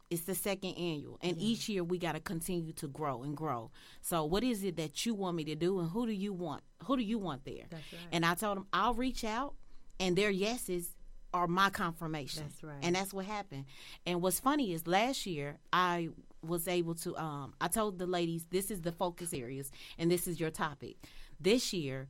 it's 0.09 0.23
the 0.23 0.35
second 0.35 0.75
annual 0.75 1.17
and 1.23 1.39
each 1.39 1.67
year 1.69 1.83
we 1.83 1.97
got 1.97 2.11
to 2.11 2.19
continue 2.19 2.73
to 2.73 2.87
grow 2.87 3.23
and 3.23 3.35
grow. 3.35 3.71
So 4.01 4.25
what 4.25 4.43
is 4.43 4.63
it 4.63 4.77
that 4.77 5.05
you 5.05 5.15
want 5.15 5.35
me 5.37 5.43
to 5.45 5.55
do 5.55 5.79
and 5.79 5.89
who 5.89 6.05
do 6.05 6.11
you 6.11 6.33
want? 6.33 6.61
Who 6.83 6.97
do 6.97 7.03
you 7.03 7.17
want 7.17 7.45
there? 7.45 7.65
That's 7.69 7.93
right. 7.93 8.01
And 8.11 8.25
I 8.25 8.35
told 8.35 8.57
them 8.57 8.67
I'll 8.73 8.93
reach 8.93 9.23
out 9.23 9.55
and 9.99 10.15
their 10.15 10.29
yeses 10.29 10.89
are 11.33 11.47
my 11.47 11.69
confirmation. 11.69 12.43
That's 12.43 12.63
right. 12.63 12.77
And 12.83 12.95
that's 12.95 13.13
what 13.13 13.25
happened. 13.25 13.65
And 14.05 14.21
what's 14.21 14.39
funny 14.39 14.73
is 14.73 14.85
last 14.87 15.25
year 15.25 15.57
I 15.71 16.09
was 16.41 16.67
able 16.67 16.93
to 16.95 17.15
um 17.17 17.53
I 17.61 17.67
told 17.69 17.97
the 17.99 18.05
ladies 18.05 18.45
this 18.49 18.69
is 18.69 18.81
the 18.81 18.91
focus 18.91 19.33
areas 19.33 19.71
and 19.97 20.11
this 20.11 20.27
is 20.27 20.39
your 20.39 20.49
topic. 20.51 20.97
This 21.39 21.73
year 21.73 22.07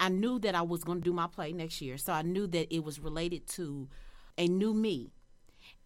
I 0.00 0.08
knew 0.08 0.38
that 0.40 0.54
I 0.54 0.62
was 0.62 0.82
going 0.82 0.98
to 0.98 1.04
do 1.04 1.12
my 1.12 1.26
play 1.28 1.52
next 1.52 1.80
year. 1.80 1.98
So 1.98 2.12
I 2.12 2.22
knew 2.22 2.46
that 2.48 2.74
it 2.74 2.82
was 2.82 2.98
related 2.98 3.46
to 3.48 3.88
a 4.36 4.48
new 4.48 4.74
me. 4.74 5.12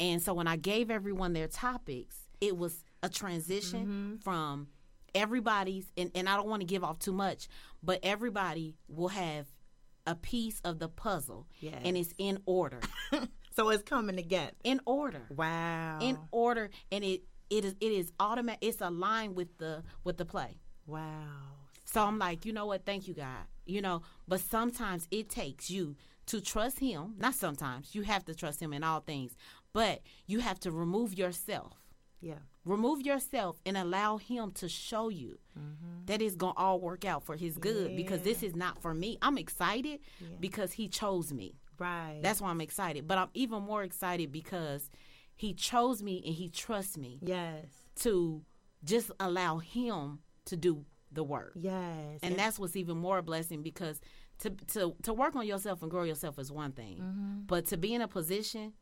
And 0.01 0.23
so 0.23 0.33
when 0.33 0.47
I 0.47 0.57
gave 0.57 0.91
everyone 0.91 1.33
their 1.35 1.49
topics, 1.49 2.17
it 2.41 2.57
was 2.57 2.85
a 3.03 3.09
transition 3.09 3.83
Mm-hmm. 3.87 4.17
from 4.19 4.69
everybody's 5.15 5.87
and, 5.97 6.11
and 6.15 6.29
I 6.29 6.37
don't 6.37 6.49
want 6.49 6.61
to 6.61 6.67
give 6.67 6.85
off 6.85 6.99
too 6.99 7.13
much, 7.13 7.49
but 7.83 8.01
everybody 8.03 8.77
will 8.89 9.09
have 9.09 9.47
a 10.09 10.15
piece 10.17 10.61
of 10.65 10.79
the 10.79 10.89
puzzle 10.89 11.47
Yes. 11.61 11.81
and 11.85 11.97
it's 11.97 12.15
in 12.19 12.41
order. 12.47 12.81
So, 13.57 13.71
it's 13.71 13.83
coming 13.83 14.15
together. 14.15 14.53
in 14.63 14.81
order. 14.87 15.23
Wow. 15.35 15.99
In 16.01 16.17
order 16.31 16.71
and 16.93 17.03
it 17.03 17.23
it 17.51 17.65
is 17.65 17.75
it 17.81 17.93
is 18.01 18.13
automatic 18.21 18.61
it's 18.69 18.81
aligned 18.81 19.35
with 19.35 19.51
the 19.59 19.83
with 20.05 20.17
the 20.17 20.25
play. 20.25 20.61
wow. 20.87 21.57
So 21.85 22.03
I'm 22.03 22.19
like, 22.21 22.45
you 22.47 22.53
know 22.53 22.67
what? 22.67 22.85
Thank 22.85 23.09
you, 23.09 23.15
God. 23.15 23.47
You 23.67 23.81
know, 23.83 24.03
but 24.29 24.41
sometimes 24.41 25.09
it 25.11 25.29
takes 25.29 25.71
you 25.71 25.97
to 26.27 26.41
trust 26.41 26.79
Him. 26.79 27.15
Not 27.19 27.35
sometimes. 27.35 27.95
You 27.97 28.03
have 28.03 28.25
to 28.27 28.35
trust 28.35 28.61
Him 28.63 28.73
in 28.73 28.85
all 28.85 29.01
things, 29.01 29.33
but 29.73 30.03
you 30.27 30.39
have 30.41 30.61
to 30.61 30.71
remove 30.71 31.19
yourself. 31.19 31.73
Yeah. 32.21 32.35
Remove 32.65 33.03
yourself 33.03 33.57
and 33.65 33.77
allow 33.77 34.19
Him 34.19 34.51
to 34.53 34.69
show 34.69 35.09
you 35.09 35.39
mm-hmm. 35.59 36.05
that 36.07 36.21
it's 36.21 36.37
going 36.37 36.55
to 36.55 36.61
all 36.61 36.81
work 36.81 37.05
out 37.05 37.25
for 37.25 37.37
His 37.37 37.57
good 37.57 37.97
because 37.97 38.23
this 38.23 38.43
is 38.43 38.55
not 38.55 38.81
for 38.83 38.93
me. 38.95 39.19
I'm 39.23 39.39
excited 39.39 40.01
because 40.41 40.73
He 40.73 40.89
chose 40.89 41.33
me. 41.33 41.55
Right. 41.79 42.21
That's 42.23 42.41
why 42.41 42.51
I'm 42.51 42.61
excited. 42.61 43.07
But 43.07 43.19
I'm 43.19 43.29
even 43.35 43.63
more 43.63 43.83
excited 43.83 44.33
because 44.33 44.91
He 45.35 45.55
chose 45.55 46.03
me 46.03 46.23
and 46.27 46.35
He 46.35 46.49
trusts 46.49 46.99
me 46.99 47.19
yes. 47.23 47.65
to 48.01 48.43
just 48.85 49.11
allow 49.19 49.59
Him 49.59 50.19
to 50.47 50.57
do 50.57 50.85
the 51.11 51.25
work 51.25 51.53
Yes. 51.59 52.19
and 52.23 52.37
that's 52.37 52.59
what's 52.59 52.77
even 52.77 52.99
more 52.99 53.17
a 53.17 53.23
blessing 53.23 53.63
because 53.63 53.99
to 54.41 54.51
to 54.51 54.95
to 55.03 55.13
work 55.13 55.35
on 55.37 55.47
yourself 55.47 55.83
and 55.83 55.91
grow 55.91 56.05
yourself 56.05 56.39
is 56.39 56.53
one 56.53 56.73
thing, 56.73 56.99
mm-hmm. 56.99 57.41
but 57.47 57.67
to 57.67 57.77
be 57.77 57.95
in 57.95 58.03
a 58.03 58.09
position 58.09 58.73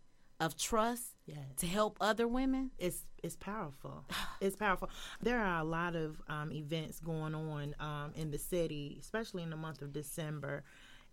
of 0.41 0.57
trust 0.57 1.13
Yes. 1.27 1.39
to 1.59 1.67
help 1.67 1.97
other 2.01 2.29
women, 2.29 2.71
it's 2.79 3.05
it's 3.23 3.37
powerful. 3.37 4.05
It's 4.41 4.55
powerful. 4.55 4.91
There 5.21 5.41
are 5.41 5.61
a 5.61 5.65
lot 5.65 5.97
of 5.97 6.21
um, 6.29 6.53
events 6.53 7.01
going 7.01 7.35
on 7.35 7.75
um, 7.81 8.13
in 8.15 8.31
the 8.31 8.39
city, 8.39 8.99
especially 9.01 9.43
in 9.43 9.51
the 9.51 9.57
month 9.57 9.83
of 9.83 9.93
December, 9.93 10.63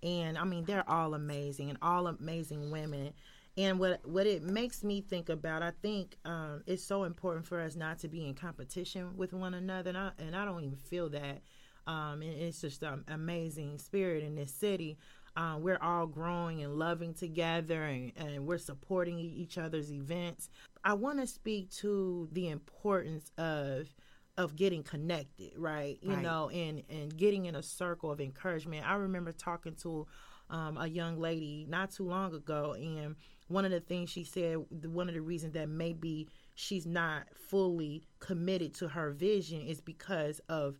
and 0.03 0.37
I 0.37 0.43
mean 0.43 0.65
they're 0.65 0.87
all 0.89 1.13
amazing 1.13 1.69
and 1.69 1.79
all 1.81 2.07
amazing 2.07 2.69
women. 2.69 3.13
And 3.57 3.79
what 3.79 4.05
what 4.07 4.27
it 4.27 4.43
makes 4.43 4.83
me 4.83 5.01
think 5.01 5.29
about, 5.29 5.61
I 5.63 5.71
think 5.81 6.17
um, 6.25 6.63
it's 6.67 6.83
so 6.83 7.03
important 7.05 7.45
for 7.47 7.61
us 7.61 7.75
not 7.75 7.99
to 7.99 8.07
be 8.07 8.27
in 8.27 8.33
competition 8.35 9.15
with 9.15 9.31
one 9.33 9.53
another, 9.53 9.89
and 9.89 9.97
I, 9.97 10.11
and 10.19 10.35
I 10.35 10.45
don't 10.45 10.63
even 10.63 10.77
feel 10.77 11.09
that. 11.09 11.41
Um, 11.85 12.21
and 12.21 12.31
it's 12.41 12.61
just 12.61 12.81
an 12.83 13.03
amazing 13.09 13.77
spirit 13.79 14.23
in 14.23 14.35
this 14.35 14.53
city. 14.53 14.97
Um, 15.35 15.61
we're 15.63 15.79
all 15.81 16.05
growing 16.05 16.61
and 16.61 16.77
loving 16.77 17.13
together, 17.13 17.83
and, 17.83 18.11
and 18.15 18.45
we're 18.45 18.59
supporting 18.59 19.17
each 19.19 19.57
other's 19.57 19.91
events. 19.91 20.49
I 20.83 20.93
want 20.93 21.19
to 21.19 21.27
speak 21.27 21.71
to 21.77 22.27
the 22.31 22.49
importance 22.49 23.31
of 23.37 23.87
of 24.35 24.55
getting 24.55 24.81
connected, 24.81 25.51
right? 25.57 25.99
You 26.01 26.13
Right. 26.15 26.23
know, 26.23 26.49
and 26.49 26.83
and 26.89 27.15
getting 27.15 27.45
in 27.45 27.55
a 27.55 27.63
circle 27.63 28.11
of 28.11 28.19
encouragement. 28.19 28.87
I 28.87 28.95
remember 28.95 29.31
talking 29.31 29.75
to 29.83 30.07
um, 30.49 30.77
a 30.77 30.87
young 30.87 31.19
lady 31.19 31.65
not 31.69 31.91
too 31.91 32.03
long 32.03 32.33
ago, 32.33 32.73
and 32.73 33.15
one 33.47 33.65
of 33.65 33.71
the 33.71 33.79
things 33.79 34.09
she 34.09 34.23
said, 34.23 34.57
one 34.85 35.07
of 35.07 35.13
the 35.15 35.21
reasons 35.21 35.53
that 35.53 35.69
maybe 35.69 36.27
she's 36.55 36.85
not 36.85 37.23
fully 37.35 38.03
committed 38.19 38.73
to 38.75 38.87
her 38.87 39.11
vision 39.11 39.61
is 39.61 39.81
because 39.81 40.39
of 40.49 40.79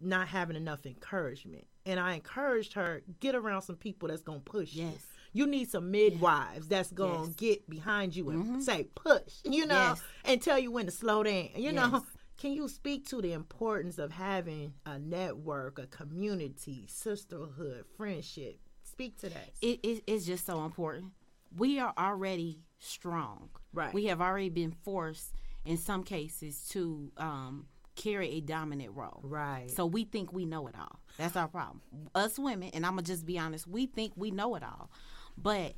not 0.00 0.28
having 0.28 0.56
enough 0.56 0.84
encouragement. 0.86 1.66
And 1.86 1.98
I 1.98 2.14
encouraged 2.14 2.74
her 2.74 3.02
get 3.20 3.34
around 3.34 3.62
some 3.62 3.76
people 3.76 4.08
that's 4.08 4.22
gonna 4.22 4.40
push 4.40 4.74
you. 4.74 4.86
Yes. 4.86 5.06
You 5.32 5.46
need 5.46 5.70
some 5.70 5.90
midwives 5.90 6.66
that's 6.68 6.90
gonna 6.90 7.24
Yes. 7.26 7.34
get 7.36 7.70
behind 7.70 8.14
you 8.16 8.30
and 8.30 8.62
say 8.62 8.84
push, 8.94 9.34
you 9.44 9.64
know, 9.66 9.74
Yes. 9.74 10.02
and 10.24 10.42
tell 10.42 10.58
you 10.58 10.70
when 10.72 10.86
to 10.86 10.92
slow 10.92 11.22
down. 11.22 11.50
You 11.56 11.72
know, 11.72 12.04
can 12.36 12.52
you 12.52 12.68
speak 12.68 13.06
to 13.10 13.22
the 13.22 13.32
importance 13.32 13.98
of 13.98 14.10
having 14.12 14.74
a 14.84 14.98
network, 14.98 15.78
a 15.78 15.86
community, 15.86 16.86
sisterhood, 16.88 17.84
friendship? 17.96 18.58
Speak 18.82 19.16
to 19.18 19.28
that. 19.30 19.50
it, 19.62 19.80
it 19.82 20.02
it's 20.06 20.26
just 20.26 20.44
so 20.44 20.64
important. 20.64 21.12
We 21.56 21.78
are 21.78 21.94
already 21.96 22.58
strong. 22.78 23.50
Right. 23.72 23.94
We 23.94 24.06
have 24.06 24.20
already 24.20 24.50
been 24.50 24.72
forced 24.72 25.32
in 25.64 25.76
some 25.76 26.02
cases 26.04 26.66
to 26.70 27.10
um, 27.16 27.66
carry 27.96 28.30
a 28.30 28.40
dominant 28.40 28.92
role. 28.94 29.20
Right. 29.22 29.70
So 29.70 29.86
we 29.86 30.04
think 30.04 30.32
we 30.32 30.44
know 30.44 30.66
it 30.68 30.74
all. 30.78 31.00
That's 31.18 31.36
our 31.36 31.48
problem. 31.48 31.80
Us 32.14 32.38
women, 32.38 32.70
and 32.72 32.84
I'm 32.86 32.92
gonna 32.92 33.02
just 33.02 33.26
be 33.26 33.38
honest, 33.38 33.66
we 33.66 33.86
think 33.86 34.12
we 34.16 34.30
know 34.30 34.54
it 34.54 34.62
all. 34.62 34.90
But 35.36 35.74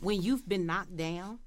when 0.00 0.22
you've 0.22 0.48
been 0.48 0.66
knocked 0.66 0.96
down 0.96 1.38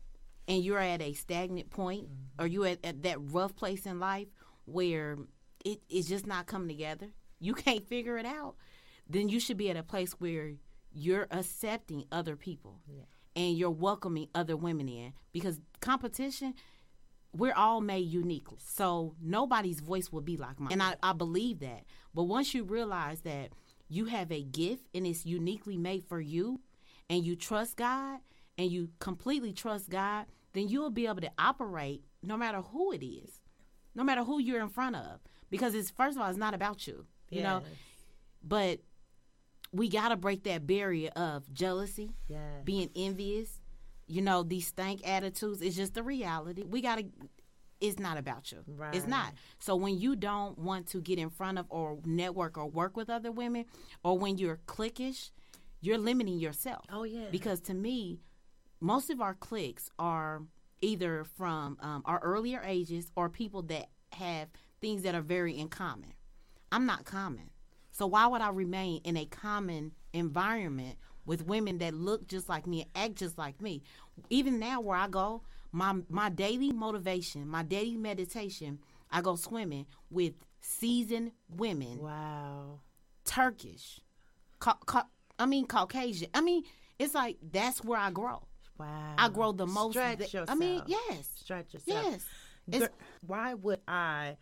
and 0.48 0.64
you're 0.64 0.80
at 0.80 1.02
a 1.02 1.14
stagnant 1.14 1.70
point 1.70 2.04
mm-hmm. 2.06 2.44
or 2.44 2.48
you're 2.48 2.68
at, 2.68 2.80
at 2.84 3.04
that 3.04 3.18
rough 3.32 3.56
place 3.56 3.86
in 3.86 4.00
life 4.00 4.28
where 4.66 5.18
it 5.66 5.80
is 5.90 6.08
just 6.08 6.26
not 6.26 6.48
coming 6.48 6.68
together, 6.68 7.08
you 7.40 7.54
can't 7.56 7.88
figure 7.88 8.18
it 8.18 8.26
out, 8.26 8.56
then 9.10 9.30
you 9.30 9.40
should 9.40 9.58
be 9.58 9.70
at 9.70 9.78
a 9.78 9.84
place 9.84 10.14
where 10.14 10.54
you're 10.94 11.28
accepting 11.32 12.06
other 12.12 12.36
people 12.36 12.80
and 13.36 13.58
you're 13.58 13.70
welcoming 13.70 14.28
other 14.34 14.58
women 14.58 14.90
in 14.90 15.14
because 15.32 15.60
competition 15.80 16.56
we're 17.34 17.54
all 17.54 17.82
made 17.82 18.08
uniquely. 18.08 18.58
So 18.64 19.16
nobody's 19.22 19.80
voice 19.80 20.12
will 20.12 20.22
be 20.22 20.38
like 20.38 20.60
mine. 20.60 20.72
And 20.74 20.82
I, 20.84 20.96
I 21.04 21.14
believe 21.14 21.60
that. 21.60 21.84
But 22.14 22.24
once 22.24 22.54
you 22.54 22.64
realize 22.64 23.22
that 23.22 23.50
you 23.90 24.06
have 24.06 24.32
a 24.32 24.44
gift 24.44 24.88
and 24.94 25.06
it's 25.06 25.26
uniquely 25.26 25.78
made 25.78 26.04
for 26.04 26.20
you 26.20 26.62
and 27.10 27.24
you 27.24 27.36
trust 27.36 27.78
God 27.78 28.20
and 28.58 28.72
you 28.72 28.90
completely 29.00 29.54
trust 29.54 29.90
God, 29.90 30.26
then 30.54 30.68
you'll 30.68 30.90
be 30.90 31.06
able 31.06 31.22
to 31.22 31.32
operate 31.38 32.04
no 32.24 32.38
matter 32.38 32.62
who 32.62 32.92
it 32.92 33.06
is, 33.06 33.42
no 33.94 34.04
matter 34.04 34.24
who 34.24 34.40
you're 34.40 34.62
in 34.62 34.70
front 34.70 34.96
of. 34.96 35.20
Because 35.50 35.76
it's 35.76 35.92
first 35.92 36.18
of 36.18 36.24
all, 36.24 36.30
it's 36.30 36.38
not 36.38 36.54
about 36.54 36.88
you. 36.88 37.06
You 37.30 37.44
know? 37.44 37.64
But 38.44 38.80
we 39.72 39.90
gotta 39.90 40.16
break 40.16 40.44
that 40.44 40.66
barrier 40.66 41.10
of 41.16 41.52
jealousy, 41.54 42.12
Yes. 42.28 42.64
being 42.64 42.90
envious, 42.96 43.57
you 44.08 44.22
know, 44.22 44.44
these 44.44 44.68
stank 44.68 45.08
attitudes. 45.08 45.62
It's 45.62 45.76
just 45.76 45.94
the 45.94 46.04
reality. 46.04 46.64
We 46.64 46.82
gotta. 46.82 47.06
It's 47.80 48.00
not 48.00 48.18
about 48.18 48.52
you. 48.52 48.64
right. 48.76 48.96
It's 48.96 49.06
not. 49.06 49.34
So 49.60 49.76
when 49.76 50.00
you 50.00 50.16
don't 50.16 50.58
want 50.58 50.88
to 50.88 51.02
get 51.02 51.20
in 51.20 51.30
front 51.30 51.60
of 51.60 51.68
or 51.70 52.00
network 52.06 52.58
or 52.58 52.66
work 52.66 52.98
with 52.98 53.08
other 53.08 53.32
women, 53.32 53.66
or 54.04 54.18
when 54.18 54.40
you're 54.40 54.60
cliquish, 54.66 55.30
you're 55.80 56.00
limiting 56.00 56.40
yourself. 56.40 56.86
Oh, 56.92 57.04
yeah. 57.04 57.28
Because 57.30 57.62
to 57.62 57.76
me, 57.76 58.20
most 58.80 59.12
of 59.12 59.22
our 59.22 59.36
cliques 59.36 59.92
are 60.00 60.42
either 60.82 61.24
from 61.38 61.78
um, 61.82 62.02
our 62.06 62.20
earlier 62.20 62.62
ages 62.66 63.12
or 63.16 63.30
people 63.30 63.62
that 63.64 63.90
have 64.14 64.48
things 64.82 65.04
that 65.04 65.14
are 65.14 65.22
very 65.22 65.58
in 65.58 65.70
common. 65.70 66.14
I'm 66.72 66.86
not 66.86 67.06
common. 67.06 67.50
So 67.92 68.06
why 68.08 68.28
would 68.28 68.42
I 68.42 68.50
remain 68.50 69.02
in 69.04 69.18
a 69.18 69.26
common 69.26 69.92
environment 70.14 70.98
with 71.28 71.46
women 71.46 71.78
that 71.78 71.94
look 71.94 72.28
just 72.28 72.50
like 72.50 72.66
me 72.66 72.82
and 72.82 72.90
act 73.12 73.16
just 73.16 73.38
like 73.38 73.62
me? 73.62 73.84
Even 74.32 74.58
now 74.58 74.82
where 74.82 74.98
I 74.98 75.08
go, 75.08 75.44
my 75.72 75.94
my 76.10 76.30
daily 76.30 76.72
motivation, 76.72 77.48
my 77.48 77.62
daily 77.62 77.98
meditation, 77.98 78.80
I 79.12 79.22
go 79.22 79.36
swimming 79.36 79.86
with 80.10 80.34
seasoned 80.62 81.32
women, 81.50 82.00
Wow. 82.02 82.80
Turkish, 83.26 84.00
ca- 84.60 84.80
ca- 84.86 85.08
I 85.38 85.46
mean 85.46 85.68
Caucasian. 85.68 86.30
I 86.34 86.42
mean, 86.42 86.64
it's 86.98 87.14
like 87.14 87.38
that's 87.52 87.84
where 87.84 88.00
I 88.00 88.10
grow. 88.10 88.42
Wow. 88.80 89.16
I 89.18 89.30
grow 89.30 89.52
the 89.52 89.68
most. 89.68 89.92
Stretch 89.94 90.18
th- 90.20 90.34
yourself. 90.34 90.50
I 90.50 90.56
mean, 90.56 90.82
yes, 90.88 91.30
Stretch 91.36 91.74
yourself. 91.74 92.06
yes. 92.06 92.26
It's, 92.70 92.90
Why 93.26 93.54
would 93.54 93.80
I 93.88 94.38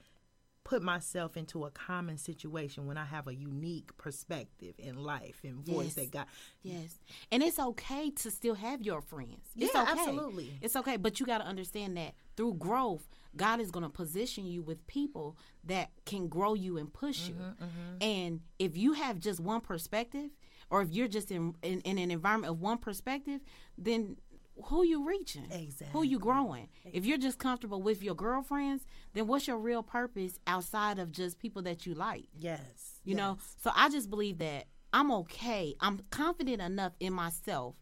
put 0.66 0.82
myself 0.82 1.38
into 1.38 1.64
a 1.64 1.70
common 1.72 2.18
situation 2.18 2.88
when 2.88 2.98
I 2.98 3.06
have 3.06 3.28
a 3.28 3.34
unique 3.36 3.96
perspective 3.98 4.74
in 4.80 4.96
life 4.98 5.40
and 5.44 5.64
voice 5.64 5.86
Yes. 5.86 5.94
that 5.96 6.12
God? 6.12 6.26
Yes. 6.64 7.00
And 7.32 7.42
it's 7.44 7.60
okay 7.60 8.10
to 8.10 8.32
still 8.32 8.56
have 8.56 8.82
your 8.82 9.00
friends. 9.02 9.48
It's 9.56 9.74
Yeah, 9.74 9.84
okay. 9.84 9.92
absolutely. 9.92 10.58
It's 10.62 10.76
okay. 10.76 10.98
But 10.98 11.20
you 11.20 11.26
got 11.28 11.38
to 11.38 11.46
understand 11.46 11.96
that 11.98 12.16
through 12.36 12.56
growth, 12.56 13.08
God 13.38 13.62
is 13.62 13.70
going 13.70 13.84
to 13.84 13.90
position 13.90 14.46
you 14.48 14.64
with 14.64 14.86
people 14.88 15.38
that 15.66 15.92
can 16.06 16.28
grow 16.28 16.56
you 16.56 16.78
and 16.78 16.92
push 16.92 17.30
you. 17.30 17.36
Mm-hmm, 17.36 17.98
And 18.02 18.42
if 18.58 18.76
you 18.76 18.94
have 18.94 19.20
just 19.20 19.40
one 19.40 19.62
perspective, 19.62 20.32
or 20.72 20.82
if 20.82 20.92
you're 20.92 21.08
just 21.08 21.30
in, 21.30 21.54
in, 21.62 21.80
in 21.82 22.00
an 22.00 22.10
environment 22.10 22.50
of 22.52 22.60
one 22.60 22.80
perspective, 22.80 23.40
then 23.78 24.18
who 24.64 24.84
you 24.84 25.08
reaching? 25.08 25.46
exactly 25.52 25.88
Who 25.92 26.04
you 26.04 26.20
growing? 26.20 26.70
If 26.86 27.06
you're 27.06 27.18
just 27.18 27.40
comfortable 27.40 27.82
with 27.82 28.02
your 28.02 28.16
girlfriends, 28.16 28.86
then 29.14 29.28
what's 29.28 29.48
your 29.48 29.58
real 29.58 29.84
purpose 29.84 30.40
outside 30.48 31.00
of 31.00 31.12
just 31.12 31.40
people 31.40 31.62
that 31.64 31.86
you 31.86 31.94
like? 31.94 32.26
Yes. 32.34 33.00
You 33.04 33.16
know, 33.16 33.38
so 33.62 33.72
I 33.76 33.90
just 33.90 34.10
believe 34.10 34.38
that 34.40 34.66
I'm 34.94 35.12
okay. 35.12 35.76
I'm 35.80 36.00
confident 36.10 36.62
enough 36.62 36.94
in 37.00 37.14
myself 37.14 37.76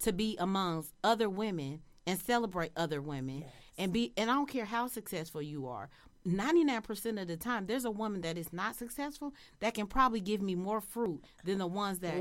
to 0.00 0.12
be 0.12 0.36
amongst 0.38 0.92
other 1.04 1.28
women 1.28 1.82
and 2.06 2.18
celebrate 2.18 2.72
other 2.76 3.00
women 3.02 3.44
and 3.78 3.92
be 3.92 4.12
and 4.16 4.30
I 4.30 4.34
don't 4.34 4.48
care 4.48 4.64
how 4.64 4.86
successful 4.86 5.42
you 5.42 5.66
are. 5.66 5.90
99% 6.26 7.20
of 7.20 7.28
the 7.28 7.36
time 7.36 7.66
there's 7.66 7.84
a 7.84 7.90
woman 7.90 8.20
that 8.22 8.36
is 8.36 8.52
not 8.52 8.74
successful 8.74 9.32
that 9.60 9.74
can 9.74 9.86
probably 9.86 10.20
give 10.20 10.42
me 10.42 10.54
more 10.54 10.80
fruit 10.80 11.22
than 11.44 11.58
the 11.58 11.66
ones 11.66 12.00
that 12.00 12.18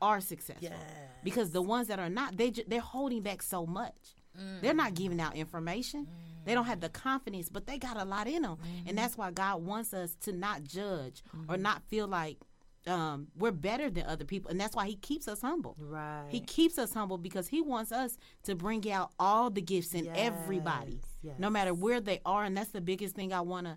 are 0.00 0.20
successful. 0.20 0.68
Yes. 0.68 0.78
Because 1.22 1.50
the 1.50 1.62
ones 1.62 1.88
that 1.88 1.98
are 1.98 2.08
not 2.10 2.36
they 2.36 2.50
they're 2.50 2.80
holding 2.80 3.22
back 3.22 3.42
so 3.42 3.66
much. 3.66 3.94
Mm. 4.38 4.60
They're 4.60 4.74
not 4.74 4.94
giving 4.94 5.20
out 5.20 5.36
information. 5.36 6.08
They 6.44 6.54
don't 6.54 6.66
have 6.66 6.80
the 6.80 6.88
mm. 6.88 6.94
confidence, 6.94 7.48
but 7.48 7.66
they 7.66 7.78
got 7.78 7.96
a 7.96 8.04
lot 8.04 8.26
in 8.26 8.42
them. 8.42 8.58
And 8.62 8.86
mm-hmm. 8.86 8.96
that's 8.96 9.16
why 9.16 9.30
God 9.30 9.64
wants 9.64 9.94
us 9.94 10.16
to 10.22 10.32
not 10.32 10.64
judge 10.64 11.22
or 11.48 11.54
mm-hmm. 11.54 11.62
not 11.62 11.82
feel 11.88 12.06
like 12.06 12.38
um, 12.86 13.28
we're 13.36 13.50
better 13.50 13.88
than 13.90 14.04
other 14.06 14.24
people. 14.24 14.50
And 14.50 14.60
that's 14.60 14.76
why 14.76 14.86
He 14.86 14.96
keeps 14.96 15.26
us 15.28 15.40
humble. 15.40 15.74
right. 15.78 16.26
He 16.28 16.40
keeps 16.40 16.78
us 16.78 16.92
humble 16.92 17.18
because 17.18 17.48
He 17.48 17.60
wants 17.62 17.92
us 17.92 18.18
to 18.44 18.54
bring 18.54 18.90
out 18.90 19.10
all 19.18 19.50
the 19.50 19.62
gifts 19.62 19.94
in 19.94 20.08
everybody, 20.14 21.00
Yes, 21.22 21.34
no 21.38 21.48
matter 21.50 21.72
where 21.72 22.00
they 22.00 22.20
are. 22.26 22.44
And 22.44 22.56
that's 22.56 22.70
the 22.70 22.80
biggest 22.80 23.14
thing 23.14 23.32
I 23.32 23.40
want 23.40 23.66
to 23.66 23.76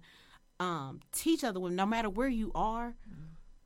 um, 0.65 0.99
teach 1.11 1.43
other 1.43 1.59
women. 1.59 1.75
No 1.75 1.85
matter 1.85 2.09
where 2.09 2.27
you 2.27 2.51
are, 2.55 2.95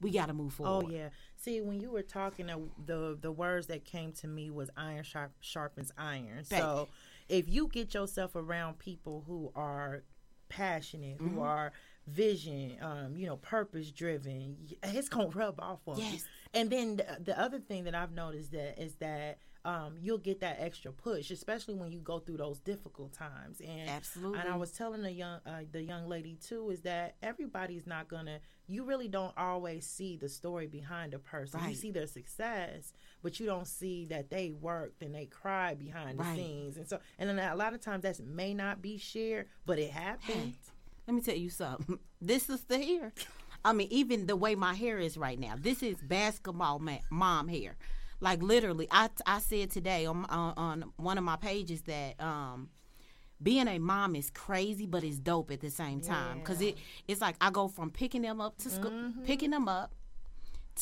we 0.02 0.12
got 0.12 0.28
to 0.28 0.34
move 0.34 0.54
forward. 0.54 0.86
Oh 0.88 0.90
yeah. 0.92 1.10
See, 1.38 1.62
when 1.62 1.80
you 1.80 1.90
were 1.92 2.04
talking, 2.04 2.50
uh, 2.50 2.58
the 2.86 3.18
the 3.20 3.32
words 3.32 3.68
that 3.68 3.84
came 3.86 4.12
to 4.14 4.28
me 4.28 4.52
was 4.52 4.70
iron 4.78 5.04
sharp, 5.04 5.32
sharpens 5.42 5.92
iron. 5.98 6.44
So, 6.44 6.88
if 7.30 7.48
you 7.50 7.68
get 7.68 7.94
yourself 7.94 8.36
around 8.36 8.78
people 8.78 9.24
who 9.26 9.52
are 9.56 10.04
passionate, 10.50 11.18
Mm-hmm. 11.18 11.36
who 11.36 11.42
are 11.42 11.72
vision, 12.12 12.78
um, 12.82 13.16
you 13.16 13.26
know, 13.26 13.38
purpose 13.38 13.92
driven, 13.92 14.58
it's 14.84 15.10
gonna 15.10 15.30
rub 15.30 15.60
off 15.60 15.80
on 15.88 15.98
you. 15.98 16.04
Yes. 16.04 16.26
And 16.54 16.70
then 16.70 16.98
the, 16.98 17.06
the 17.24 17.40
other 17.40 17.60
thing 17.60 17.86
that 17.86 17.96
I've 17.96 18.12
noticed 18.12 18.52
that 18.52 18.82
is 18.82 18.96
that 18.96 19.40
um, 19.64 19.96
you'll 20.00 20.18
get 20.18 20.40
that 20.42 20.58
extra 20.60 20.92
push, 20.92 21.30
especially 21.30 21.76
when 21.76 21.92
you 21.92 22.00
go 22.00 22.20
through 22.20 22.38
those 22.38 22.60
difficult 22.60 23.14
times. 23.14 23.62
And 23.62 23.90
Absolutely. 23.90 24.40
And 24.40 24.50
I 24.50 24.56
was 24.58 24.72
telling 24.72 25.04
the 25.04 25.12
young 25.12 25.40
uh, 25.46 25.62
the 25.72 25.84
young 25.84 26.08
lady 26.10 26.36
too 26.36 26.72
is 26.72 26.82
that 26.82 27.16
everybody's 27.22 27.86
not 27.86 28.08
gonna. 28.08 28.40
You 28.68 28.86
really 28.86 29.08
don't 29.08 29.38
always 29.38 29.86
see 29.86 30.18
the 30.18 30.30
story 30.30 30.66
behind 30.66 31.14
a 31.14 31.20
person. 31.20 31.60
You 31.68 31.76
see 31.76 31.92
their 31.92 32.08
success, 32.08 32.94
but 33.22 33.40
you 33.40 33.46
don't 33.46 33.68
see 33.68 34.06
that 34.06 34.30
they 34.30 34.52
worked 34.52 35.04
and 35.04 35.14
they 35.14 35.26
cried 35.26 35.78
behind 35.78 36.20
the 36.20 36.24
scenes. 36.36 36.78
And 36.78 36.88
so, 36.88 37.00
and 37.20 37.30
then 37.30 37.38
a 37.38 37.56
lot 37.56 37.74
of 37.74 37.82
times 37.82 38.04
that 38.04 38.20
may 38.26 38.54
not 38.54 38.82
be 38.82 38.98
shared, 38.98 39.48
but 39.66 39.78
it 39.78 39.92
happened. 39.92 40.54
Let 41.08 41.16
me 41.16 41.22
tell 41.22 41.36
you 41.36 41.50
something. 41.50 42.00
This 42.24 42.50
is 42.50 42.64
the 42.66 42.78
hair. 42.78 43.14
I 43.66 43.74
mean, 43.74 43.88
even 43.90 44.28
the 44.28 44.36
way 44.36 44.54
my 44.54 44.76
hair 44.76 45.00
is 45.00 45.18
right 45.18 45.40
now. 45.40 45.56
This 45.60 45.82
is 45.82 45.98
basketball 45.98 46.78
ma- 46.80 47.00
mom 47.10 47.48
hair. 47.48 47.78
Like 48.20 48.44
literally, 48.44 48.88
I 48.92 49.10
I 49.26 49.40
said 49.40 49.72
today 49.72 50.06
on 50.06 50.26
on, 50.26 50.54
on 50.56 50.94
one 50.98 51.18
of 51.18 51.24
my 51.24 51.36
pages 51.38 51.82
that 51.84 52.22
um 52.22 52.70
being 53.42 53.68
a 53.68 53.80
mom 53.80 54.16
is 54.16 54.30
crazy, 54.30 54.86
but 54.86 55.04
it's 55.04 55.18
dope 55.18 55.50
at 55.50 55.62
the 55.62 55.72
same 55.72 56.00
time 56.02 56.38
because 56.40 56.62
it 56.62 56.78
it's 57.08 57.22
like 57.22 57.36
I 57.42 57.50
go 57.50 57.68
from 57.68 57.90
picking 57.90 58.22
them 58.22 58.40
up 58.40 58.58
to 58.60 58.70
school, 58.70 58.92
picking 59.26 59.50
them 59.50 59.68
up 59.68 59.96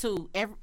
to 0.01 0.29
every. 0.35 0.55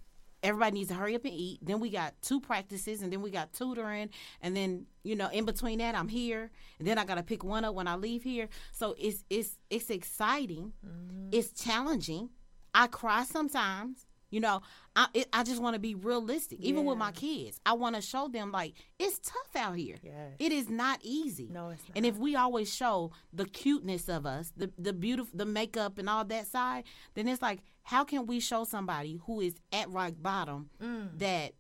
Everybody 0.42 0.74
needs 0.74 0.88
to 0.88 0.94
hurry 0.94 1.14
up 1.14 1.24
and 1.24 1.34
eat. 1.34 1.60
Then 1.62 1.80
we 1.80 1.90
got 1.90 2.14
two 2.22 2.40
practices, 2.40 3.02
and 3.02 3.12
then 3.12 3.22
we 3.22 3.30
got 3.30 3.52
tutoring, 3.52 4.10
and 4.40 4.56
then 4.56 4.86
you 5.02 5.16
know, 5.16 5.28
in 5.28 5.44
between 5.44 5.78
that, 5.78 5.94
I'm 5.94 6.08
here, 6.08 6.50
and 6.78 6.86
then 6.86 6.98
I 6.98 7.04
got 7.04 7.16
to 7.16 7.22
pick 7.22 7.44
one 7.44 7.64
up 7.64 7.74
when 7.74 7.86
I 7.86 7.96
leave 7.96 8.22
here. 8.22 8.48
So 8.72 8.94
it's 8.98 9.24
it's 9.30 9.58
it's 9.70 9.90
exciting, 9.90 10.72
mm-hmm. 10.86 11.28
it's 11.32 11.50
challenging. 11.52 12.30
I 12.74 12.86
cry 12.86 13.24
sometimes. 13.24 14.05
You 14.30 14.40
know, 14.40 14.60
I 14.96 15.06
it, 15.14 15.28
I 15.32 15.44
just 15.44 15.62
want 15.62 15.74
to 15.74 15.80
be 15.80 15.94
realistic. 15.94 16.58
Even 16.60 16.84
with 16.84 16.98
my 16.98 17.12
kids, 17.12 17.60
I 17.64 17.74
want 17.74 17.94
to 17.94 18.02
show 18.02 18.26
them 18.28 18.50
like 18.50 18.74
it's 18.98 19.20
tough 19.20 19.54
out 19.56 19.76
here. 19.76 19.96
Yes. 20.02 20.32
It 20.40 20.50
is 20.52 20.68
not 20.68 20.98
easy. 21.02 21.48
No, 21.52 21.68
it's 21.70 21.82
not. 21.88 21.96
And 21.96 22.04
if 22.04 22.16
we 22.18 22.34
always 22.34 22.72
show 22.74 23.12
the 23.32 23.44
cuteness 23.44 24.08
of 24.08 24.26
us, 24.26 24.52
the 24.56 24.70
the 24.78 24.92
beautiful, 24.92 25.36
the 25.38 25.46
makeup 25.46 25.98
and 25.98 26.08
all 26.08 26.24
that 26.24 26.48
side, 26.48 26.84
then 27.14 27.28
it's 27.28 27.40
like, 27.40 27.60
how 27.84 28.02
can 28.02 28.26
we 28.26 28.40
show 28.40 28.64
somebody 28.64 29.20
who 29.26 29.40
is 29.40 29.54
at 29.72 29.90
rock 29.90 30.14
bottom 30.20 30.70
Mm. 30.82 31.18
that 31.18 31.52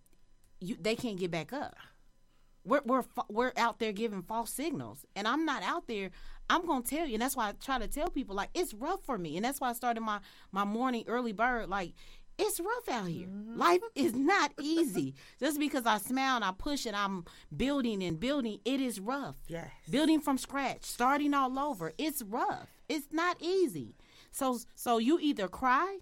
you 0.60 0.76
they 0.80 0.96
can't 0.96 1.18
get 1.18 1.30
back 1.30 1.52
up? 1.52 1.76
We're 2.64 2.82
we're 2.84 3.04
we're 3.28 3.52
out 3.56 3.78
there 3.78 3.92
giving 3.92 4.22
false 4.22 4.50
signals, 4.52 5.06
and 5.14 5.28
I'm 5.28 5.44
not 5.44 5.62
out 5.62 5.86
there. 5.86 6.10
I'm 6.50 6.66
gonna 6.66 6.82
tell 6.82 7.06
you, 7.06 7.14
and 7.14 7.22
that's 7.22 7.36
why 7.36 7.50
I 7.50 7.52
try 7.52 7.78
to 7.78 7.86
tell 7.86 8.08
people 8.10 8.34
like 8.34 8.50
it's 8.54 8.74
rough 8.74 9.04
for 9.04 9.18
me, 9.18 9.36
and 9.36 9.44
that's 9.44 9.60
why 9.60 9.70
I 9.70 9.72
started 9.72 10.00
my 10.00 10.18
my 10.50 10.64
morning 10.64 11.04
early 11.06 11.32
bird 11.32 11.68
like. 11.68 11.94
It's 12.38 12.60
rough 12.60 12.88
out 12.90 13.06
here. 13.08 13.26
Mm-hmm. 13.28 13.58
Life 13.58 13.80
is 13.94 14.14
not 14.14 14.52
easy. 14.60 15.14
Just 15.40 15.58
because 15.58 15.86
I 15.86 15.98
smile 15.98 16.36
and 16.36 16.44
I 16.44 16.52
push 16.56 16.84
and 16.86 16.94
I'm 16.94 17.24
building 17.56 18.02
and 18.02 18.20
building, 18.20 18.60
it 18.64 18.80
is 18.80 19.00
rough 19.00 19.36
Yes. 19.48 19.70
building 19.90 20.20
from 20.20 20.36
scratch, 20.38 20.84
starting 20.84 21.32
all 21.34 21.58
over. 21.58 21.92
It's 21.98 22.22
rough. 22.22 22.68
It's 22.88 23.06
not 23.10 23.36
easy. 23.40 23.94
So 24.30 24.58
so 24.74 24.98
you 24.98 25.18
either 25.20 25.48
cry 25.48 25.98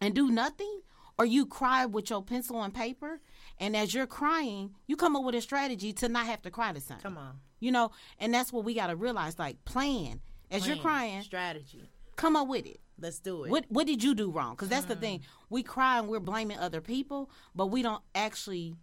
and 0.00 0.14
do 0.14 0.30
nothing 0.30 0.80
or 1.18 1.24
you 1.26 1.46
cry 1.46 1.86
with 1.86 2.10
your 2.10 2.22
pencil 2.22 2.62
and 2.62 2.74
paper 2.74 3.20
and 3.60 3.76
as 3.76 3.94
you're 3.94 4.06
crying, 4.06 4.74
you 4.86 4.96
come 4.96 5.14
up 5.14 5.22
with 5.24 5.34
a 5.36 5.40
strategy 5.40 5.92
to 5.92 6.08
not 6.08 6.26
have 6.26 6.42
to 6.42 6.50
cry 6.50 6.72
to 6.72 6.80
something. 6.80 7.02
Come 7.02 7.18
on. 7.18 7.38
You 7.60 7.70
know, 7.70 7.92
and 8.18 8.32
that's 8.34 8.52
what 8.52 8.64
we 8.64 8.74
got 8.74 8.88
to 8.88 8.96
realize 8.96 9.38
like 9.38 9.64
plan. 9.64 10.20
As 10.50 10.66
you're 10.66 10.76
crying, 10.76 11.22
strategy. 11.22 11.90
Come 12.16 12.36
up 12.36 12.48
with 12.48 12.66
it. 12.66 12.80
Let's 12.98 13.18
do 13.18 13.44
it. 13.44 13.50
What 13.50 13.64
what 13.68 13.86
did 13.86 14.02
you 14.02 14.14
do 14.14 14.30
wrong? 14.30 14.52
Because 14.54 14.68
that's 14.68 14.86
the 14.86 14.96
thing. 14.96 15.22
We 15.50 15.62
cry 15.62 15.98
and 15.98 16.08
we're 16.08 16.20
blaming 16.20 16.58
other 16.58 16.80
people, 16.80 17.30
but 17.54 17.66
we 17.66 17.82
don't 17.82 18.02
actually 18.14 18.76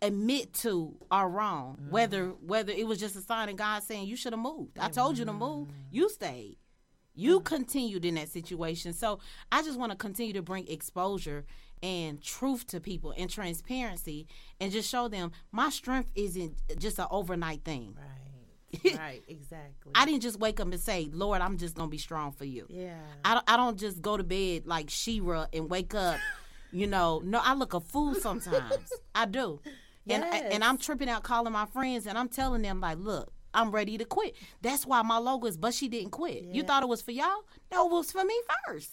admit 0.00 0.52
to 0.54 0.96
our 1.10 1.28
wrong. 1.28 1.78
Mm. 1.80 1.90
Whether 1.90 2.26
whether 2.28 2.72
it 2.72 2.86
was 2.86 2.98
just 2.98 3.16
a 3.16 3.20
sign 3.20 3.48
of 3.48 3.56
God 3.56 3.82
saying 3.82 4.06
you 4.06 4.16
should 4.16 4.32
have 4.32 4.40
moved. 4.40 4.78
I 4.78 4.88
told 4.88 5.18
you 5.18 5.24
to 5.24 5.32
move. 5.32 5.68
Mm. 5.68 5.72
You 5.90 6.08
stayed. 6.08 6.58
You 7.14 7.40
continued 7.40 8.04
in 8.04 8.14
that 8.14 8.30
situation. 8.30 8.92
So 8.94 9.18
I 9.50 9.62
just 9.62 9.78
want 9.78 9.92
to 9.92 9.98
continue 9.98 10.32
to 10.32 10.42
bring 10.42 10.66
exposure 10.68 11.44
and 11.82 12.22
truth 12.22 12.66
to 12.68 12.80
people 12.80 13.12
and 13.16 13.28
transparency 13.28 14.26
and 14.60 14.72
just 14.72 14.88
show 14.88 15.08
them 15.08 15.32
my 15.50 15.68
strength 15.68 16.10
isn't 16.14 16.54
just 16.78 16.98
an 16.98 17.06
overnight 17.10 17.64
thing. 17.64 17.96
Right. 17.98 18.31
right. 18.96 19.22
Exactly. 19.28 19.92
I 19.94 20.06
didn't 20.06 20.22
just 20.22 20.38
wake 20.38 20.60
up 20.60 20.66
and 20.66 20.80
say, 20.80 21.08
Lord, 21.12 21.40
I'm 21.40 21.58
just 21.58 21.74
gonna 21.74 21.88
be 21.88 21.98
strong 21.98 22.32
for 22.32 22.44
you. 22.44 22.66
yeah. 22.68 22.96
I 23.24 23.34
don't, 23.34 23.44
I 23.50 23.56
don't 23.56 23.78
just 23.78 24.00
go 24.00 24.16
to 24.16 24.24
bed 24.24 24.66
like 24.66 24.90
She-Ra 24.90 25.46
and 25.52 25.68
wake 25.68 25.94
up. 25.94 26.18
You 26.70 26.86
know, 26.86 27.20
no, 27.22 27.40
I 27.42 27.52
look 27.54 27.74
a 27.74 27.80
fool 27.80 28.14
sometimes. 28.14 28.92
I 29.14 29.26
do, 29.26 29.60
and 30.08 30.24
Yes. 30.24 30.48
and 30.52 30.64
I'm 30.64 30.78
tripping 30.78 31.10
out 31.10 31.22
calling 31.22 31.52
my 31.52 31.66
friends, 31.66 32.06
and 32.06 32.16
I'm 32.16 32.28
telling 32.28 32.62
them 32.62 32.80
like, 32.80 32.98
look, 32.98 33.30
I'm 33.54 33.70
ready 33.70 33.98
to 33.98 34.04
quit. 34.04 34.34
That's 34.62 34.86
why 34.86 35.02
my 35.02 35.18
logo 35.18 35.46
is, 35.46 35.58
but 35.58 35.74
she 35.74 35.88
didn't 35.88 36.10
quit. 36.10 36.44
You 36.44 36.62
thought 36.62 36.82
it 36.82 36.88
was 36.88 37.02
for 37.02 37.10
y'all? 37.10 37.44
No, 37.70 37.86
it 37.86 37.92
was 37.92 38.10
for 38.10 38.24
me 38.24 38.40
first. 38.66 38.92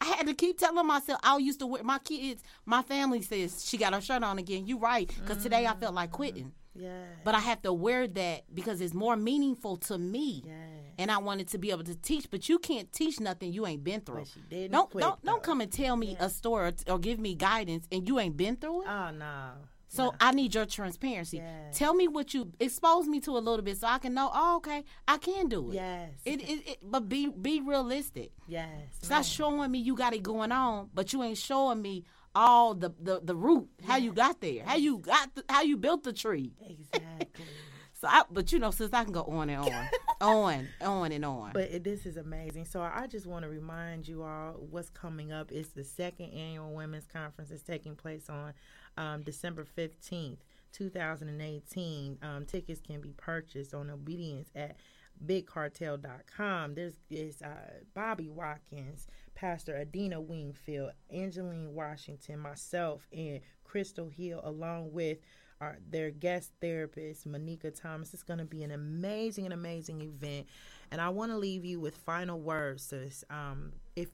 I 0.00 0.06
had 0.06 0.26
to 0.26 0.34
keep 0.34 0.58
telling 0.58 0.86
myself 0.86 1.18
I 1.22 1.38
used 1.38 1.60
to 1.60 1.66
wear 1.66 1.82
my 1.82 1.98
kids. 1.98 2.42
My 2.66 2.82
family 2.82 3.22
says 3.22 3.66
she 3.66 3.78
got 3.78 3.94
her 3.94 4.00
shirt 4.02 4.22
on 4.22 4.38
again. 4.38 4.66
You 4.66 4.78
right? 4.78 5.10
Because 5.20 5.42
today 5.42 5.66
I 5.66 5.72
mm. 5.72 5.80
felt 5.80 5.94
like 5.94 6.10
quitting. 6.10 6.52
Yeah. 6.74 7.04
But 7.24 7.34
I 7.34 7.40
have 7.40 7.62
to 7.62 7.72
wear 7.72 8.06
that 8.06 8.42
because 8.54 8.80
it's 8.80 8.94
more 8.94 9.16
meaningful 9.16 9.76
to 9.78 9.98
me. 9.98 10.42
Yes. 10.44 10.54
And 10.98 11.10
I 11.10 11.18
wanted 11.18 11.48
to 11.48 11.58
be 11.58 11.70
able 11.70 11.84
to 11.84 11.94
teach, 11.96 12.30
but 12.30 12.48
you 12.48 12.58
can't 12.58 12.92
teach 12.92 13.18
nothing 13.18 13.52
you 13.52 13.66
ain't 13.66 13.82
been 13.82 14.00
through. 14.00 14.24
Don't 14.70 14.90
quit, 14.90 15.02
don't 15.02 15.24
don't 15.24 15.42
come 15.42 15.60
and 15.60 15.72
tell 15.72 15.96
me 15.96 16.16
a 16.20 16.28
story 16.28 16.72
or, 16.86 16.94
or 16.94 16.98
give 16.98 17.18
me 17.18 17.34
guidance 17.34 17.86
and 17.90 18.06
you 18.06 18.18
ain't 18.18 18.36
been 18.36 18.56
through 18.56 18.82
it. 18.82 18.88
Oh 18.88 19.10
no. 19.10 19.50
So 19.94 20.12
I 20.20 20.32
need 20.32 20.54
your 20.54 20.66
transparency. 20.66 21.36
Yes. 21.36 21.78
Tell 21.78 21.94
me 21.94 22.08
what 22.08 22.34
you 22.34 22.50
expose 22.58 23.06
me 23.06 23.20
to 23.20 23.30
a 23.30 23.38
little 23.38 23.62
bit 23.62 23.78
so 23.78 23.86
I 23.86 23.98
can 23.98 24.12
know, 24.12 24.28
oh, 24.34 24.56
okay, 24.56 24.82
I 25.06 25.18
can 25.18 25.48
do 25.48 25.70
it. 25.70 25.74
Yes. 25.74 26.10
It, 26.24 26.40
it, 26.42 26.68
it 26.68 26.78
but 26.82 27.08
be 27.08 27.28
be 27.28 27.60
realistic. 27.60 28.32
Yes. 28.48 28.68
Stop 29.02 29.24
showing 29.24 29.70
me 29.70 29.78
you 29.78 29.94
got 29.94 30.12
it 30.12 30.22
going 30.22 30.50
on, 30.50 30.90
but 30.92 31.12
you 31.12 31.22
ain't 31.22 31.38
showing 31.38 31.80
me 31.80 32.04
all 32.34 32.74
the 32.74 32.92
the, 33.00 33.20
the 33.22 33.34
root, 33.34 33.68
how 33.86 33.96
you 33.96 34.12
got 34.12 34.40
there, 34.40 34.64
how 34.64 34.76
you 34.76 34.98
got 34.98 35.34
the, 35.34 35.44
how 35.48 35.62
you 35.62 35.76
built 35.76 36.04
the 36.04 36.12
tree. 36.12 36.52
Exactly. 36.60 37.44
So 38.00 38.08
I, 38.08 38.22
but 38.30 38.52
you 38.52 38.58
know, 38.58 38.70
since 38.70 38.92
I 38.92 39.02
can 39.04 39.14
go 39.14 39.22
on 39.22 39.48
and 39.48 39.62
on, 39.62 39.88
on, 40.20 40.68
on 40.82 41.12
and 41.12 41.24
on. 41.24 41.52
But 41.54 41.70
it, 41.70 41.84
this 41.84 42.04
is 42.04 42.18
amazing. 42.18 42.66
So 42.66 42.82
I 42.82 43.06
just 43.06 43.24
want 43.24 43.44
to 43.44 43.48
remind 43.48 44.06
you 44.06 44.24
all 44.24 44.56
what's 44.68 44.90
coming 44.90 45.32
up. 45.32 45.50
It's 45.50 45.70
the 45.70 45.84
second 45.84 46.26
annual 46.34 46.74
women's 46.74 47.06
conference. 47.06 47.50
It's 47.50 47.62
taking 47.62 47.94
place 47.94 48.28
on 48.28 48.52
um, 48.98 49.22
December 49.22 49.64
fifteenth, 49.64 50.40
two 50.70 50.90
thousand 50.90 51.28
and 51.30 51.40
eighteen. 51.40 52.18
Um, 52.20 52.44
tickets 52.44 52.82
can 52.86 53.00
be 53.00 53.14
purchased 53.16 53.72
on 53.72 53.88
Obedience 53.88 54.50
at 54.54 54.76
bigcartel.com. 55.24 56.74
There's 56.74 56.94
is 57.10 57.40
uh, 57.42 57.80
Bobby 57.94 58.28
Watkins, 58.28 59.06
Pastor 59.34 59.76
Adina 59.76 60.20
Wingfield, 60.20 60.92
Angeline 61.10 61.74
Washington, 61.74 62.38
myself, 62.38 63.06
and 63.12 63.40
Crystal 63.64 64.08
Hill, 64.08 64.40
along 64.44 64.92
with 64.92 65.18
our, 65.60 65.78
their 65.88 66.10
guest 66.10 66.52
therapist, 66.60 67.26
Monica 67.26 67.70
Thomas. 67.70 68.14
It's 68.14 68.22
going 68.22 68.38
to 68.38 68.44
be 68.44 68.62
an 68.62 68.70
amazing, 68.70 69.46
an 69.46 69.52
amazing 69.52 70.00
event. 70.00 70.46
And 70.90 71.00
I 71.00 71.08
want 71.08 71.32
to 71.32 71.38
leave 71.38 71.64
you 71.64 71.80
with 71.80 71.96
final 71.96 72.40
words, 72.40 72.84
sis. 72.84 73.24
Um, 73.30 73.72
if 73.96 74.08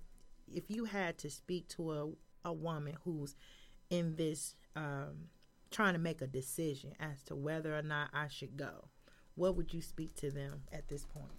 if 0.52 0.64
you 0.68 0.84
had 0.84 1.16
to 1.18 1.30
speak 1.30 1.68
to 1.68 1.92
a, 1.92 2.48
a 2.48 2.52
woman 2.52 2.96
who's 3.04 3.36
in 3.88 4.16
this 4.16 4.56
um, 4.74 5.28
trying 5.70 5.92
to 5.92 6.00
make 6.00 6.20
a 6.22 6.26
decision 6.26 6.92
as 6.98 7.22
to 7.24 7.36
whether 7.36 7.76
or 7.76 7.82
not 7.82 8.10
I 8.12 8.26
should 8.28 8.56
go, 8.56 8.88
what 9.36 9.54
would 9.56 9.72
you 9.72 9.80
speak 9.80 10.16
to 10.16 10.30
them 10.30 10.62
at 10.72 10.88
this 10.88 11.04
point? 11.04 11.30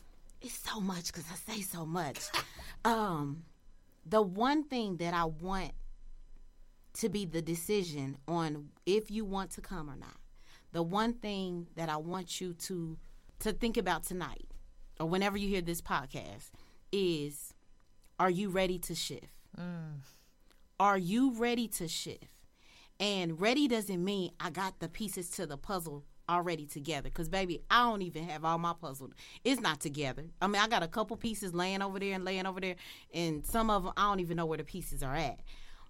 it's 0.41 0.57
so 0.57 0.81
much 0.81 1.07
because 1.07 1.25
I 1.31 1.53
say 1.53 1.61
so 1.61 1.85
much. 1.85 2.19
um, 2.85 3.43
the 4.05 4.21
one 4.21 4.63
thing 4.63 4.97
that 4.97 5.13
I 5.13 5.25
want 5.25 5.71
to 6.93 7.09
be 7.09 7.25
the 7.25 7.41
decision 7.41 8.17
on 8.27 8.69
if 8.85 9.09
you 9.09 9.25
want 9.25 9.51
to 9.51 9.61
come 9.61 9.89
or 9.89 9.95
not. 9.95 10.17
The 10.73 10.83
one 10.83 11.13
thing 11.13 11.67
that 11.75 11.89
I 11.89 11.97
want 11.97 12.39
you 12.39 12.53
to 12.53 12.97
to 13.39 13.51
think 13.51 13.75
about 13.75 14.03
tonight 14.03 14.45
or 14.99 15.07
whenever 15.07 15.35
you 15.37 15.47
hear 15.47 15.61
this 15.61 15.81
podcast 15.81 16.51
is 16.91 17.53
are 18.19 18.29
you 18.29 18.49
ready 18.49 18.77
to 18.79 18.95
shift? 18.95 19.33
Mm. 19.59 20.01
Are 20.79 20.97
you 20.97 21.33
ready 21.33 21.67
to 21.69 21.87
shift? 21.87 22.25
And 22.99 23.41
ready 23.41 23.67
doesn't 23.67 24.03
mean 24.03 24.31
I 24.39 24.51
got 24.51 24.79
the 24.79 24.87
pieces 24.87 25.29
to 25.31 25.47
the 25.47 25.57
puzzle 25.57 26.05
already 26.31 26.65
together. 26.65 27.09
Cause 27.09 27.29
baby, 27.29 27.61
I 27.69 27.83
don't 27.83 28.01
even 28.01 28.27
have 28.27 28.45
all 28.45 28.57
my 28.57 28.73
puzzle. 28.73 29.11
It's 29.43 29.61
not 29.61 29.79
together. 29.79 30.25
I 30.41 30.47
mean, 30.47 30.61
I 30.61 30.67
got 30.67 30.83
a 30.83 30.87
couple 30.87 31.17
pieces 31.17 31.53
laying 31.53 31.81
over 31.81 31.99
there 31.99 32.15
and 32.15 32.25
laying 32.25 32.45
over 32.45 32.59
there, 32.59 32.75
and 33.13 33.45
some 33.45 33.69
of 33.69 33.83
them 33.83 33.93
I 33.97 34.03
don't 34.03 34.19
even 34.19 34.37
know 34.37 34.45
where 34.45 34.57
the 34.57 34.63
pieces 34.63 35.03
are 35.03 35.15
at. 35.15 35.39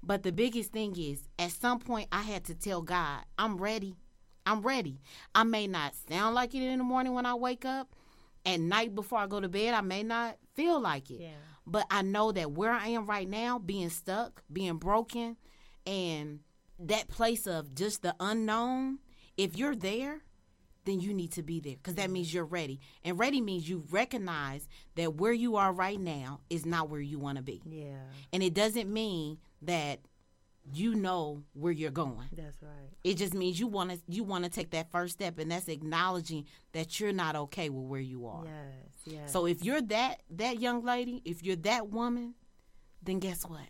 But 0.03 0.23
the 0.23 0.31
biggest 0.31 0.71
thing 0.71 0.97
is, 0.97 1.27
at 1.37 1.51
some 1.51 1.79
point, 1.79 2.07
I 2.11 2.21
had 2.21 2.43
to 2.45 2.55
tell 2.55 2.81
God, 2.81 3.23
I'm 3.37 3.57
ready. 3.57 3.95
I'm 4.45 4.61
ready. 4.61 4.99
I 5.35 5.43
may 5.43 5.67
not 5.67 5.93
sound 6.09 6.33
like 6.33 6.55
it 6.55 6.63
in 6.63 6.79
the 6.79 6.83
morning 6.83 7.13
when 7.13 7.25
I 7.25 7.35
wake 7.35 7.65
up. 7.65 7.95
At 8.43 8.59
night 8.59 8.95
before 8.95 9.19
I 9.19 9.27
go 9.27 9.39
to 9.39 9.47
bed, 9.47 9.75
I 9.75 9.81
may 9.81 10.01
not 10.01 10.37
feel 10.55 10.79
like 10.79 11.11
it. 11.11 11.21
Yeah. 11.21 11.29
But 11.67 11.85
I 11.91 12.01
know 12.01 12.31
that 12.31 12.51
where 12.51 12.71
I 12.71 12.87
am 12.87 13.05
right 13.05 13.29
now, 13.29 13.59
being 13.59 13.89
stuck, 13.89 14.41
being 14.51 14.77
broken, 14.77 15.37
and 15.85 16.39
that 16.79 17.07
place 17.07 17.45
of 17.45 17.75
just 17.75 18.01
the 18.01 18.15
unknown, 18.19 18.97
if 19.37 19.55
you're 19.55 19.75
there, 19.75 20.21
then 20.85 20.99
you 20.99 21.13
need 21.13 21.31
to 21.33 21.43
be 21.43 21.59
there 21.59 21.75
because 21.75 21.95
that 21.95 22.09
means 22.09 22.33
you're 22.33 22.45
ready. 22.45 22.79
And 23.03 23.19
ready 23.19 23.39
means 23.41 23.69
you 23.69 23.83
recognize 23.91 24.67
that 24.95 25.15
where 25.15 25.33
you 25.33 25.55
are 25.55 25.71
right 25.71 25.99
now 25.99 26.39
is 26.49 26.65
not 26.65 26.89
where 26.89 27.01
you 27.01 27.19
want 27.19 27.37
to 27.37 27.43
be. 27.43 27.61
Yeah, 27.65 27.95
And 28.33 28.41
it 28.41 28.53
doesn't 28.53 28.91
mean 28.91 29.37
that 29.61 29.99
you 30.73 30.93
know 30.95 31.41
where 31.53 31.71
you're 31.71 31.89
going. 31.91 32.27
that's 32.35 32.61
right. 32.61 32.89
It 33.03 33.15
just 33.17 33.33
means 33.33 33.59
you 33.59 33.65
want 33.67 33.89
to 33.91 33.99
you 34.07 34.23
want 34.23 34.43
to 34.43 34.49
take 34.49 34.69
that 34.71 34.91
first 34.91 35.13
step 35.13 35.39
and 35.39 35.51
that's 35.51 35.67
acknowledging 35.67 36.45
that 36.73 36.99
you're 36.99 37.13
not 37.13 37.35
okay 37.35 37.69
with 37.69 37.85
where 37.87 37.99
you 37.99 38.27
are. 38.27 38.43
Yes, 38.45 39.13
yes. 39.15 39.31
So 39.31 39.47
if 39.47 39.63
you're 39.63 39.81
that 39.81 40.21
that 40.31 40.59
young 40.59 40.83
lady, 40.85 41.21
if 41.25 41.43
you're 41.43 41.55
that 41.57 41.89
woman, 41.89 42.35
then 43.01 43.17
guess 43.19 43.43
what? 43.43 43.67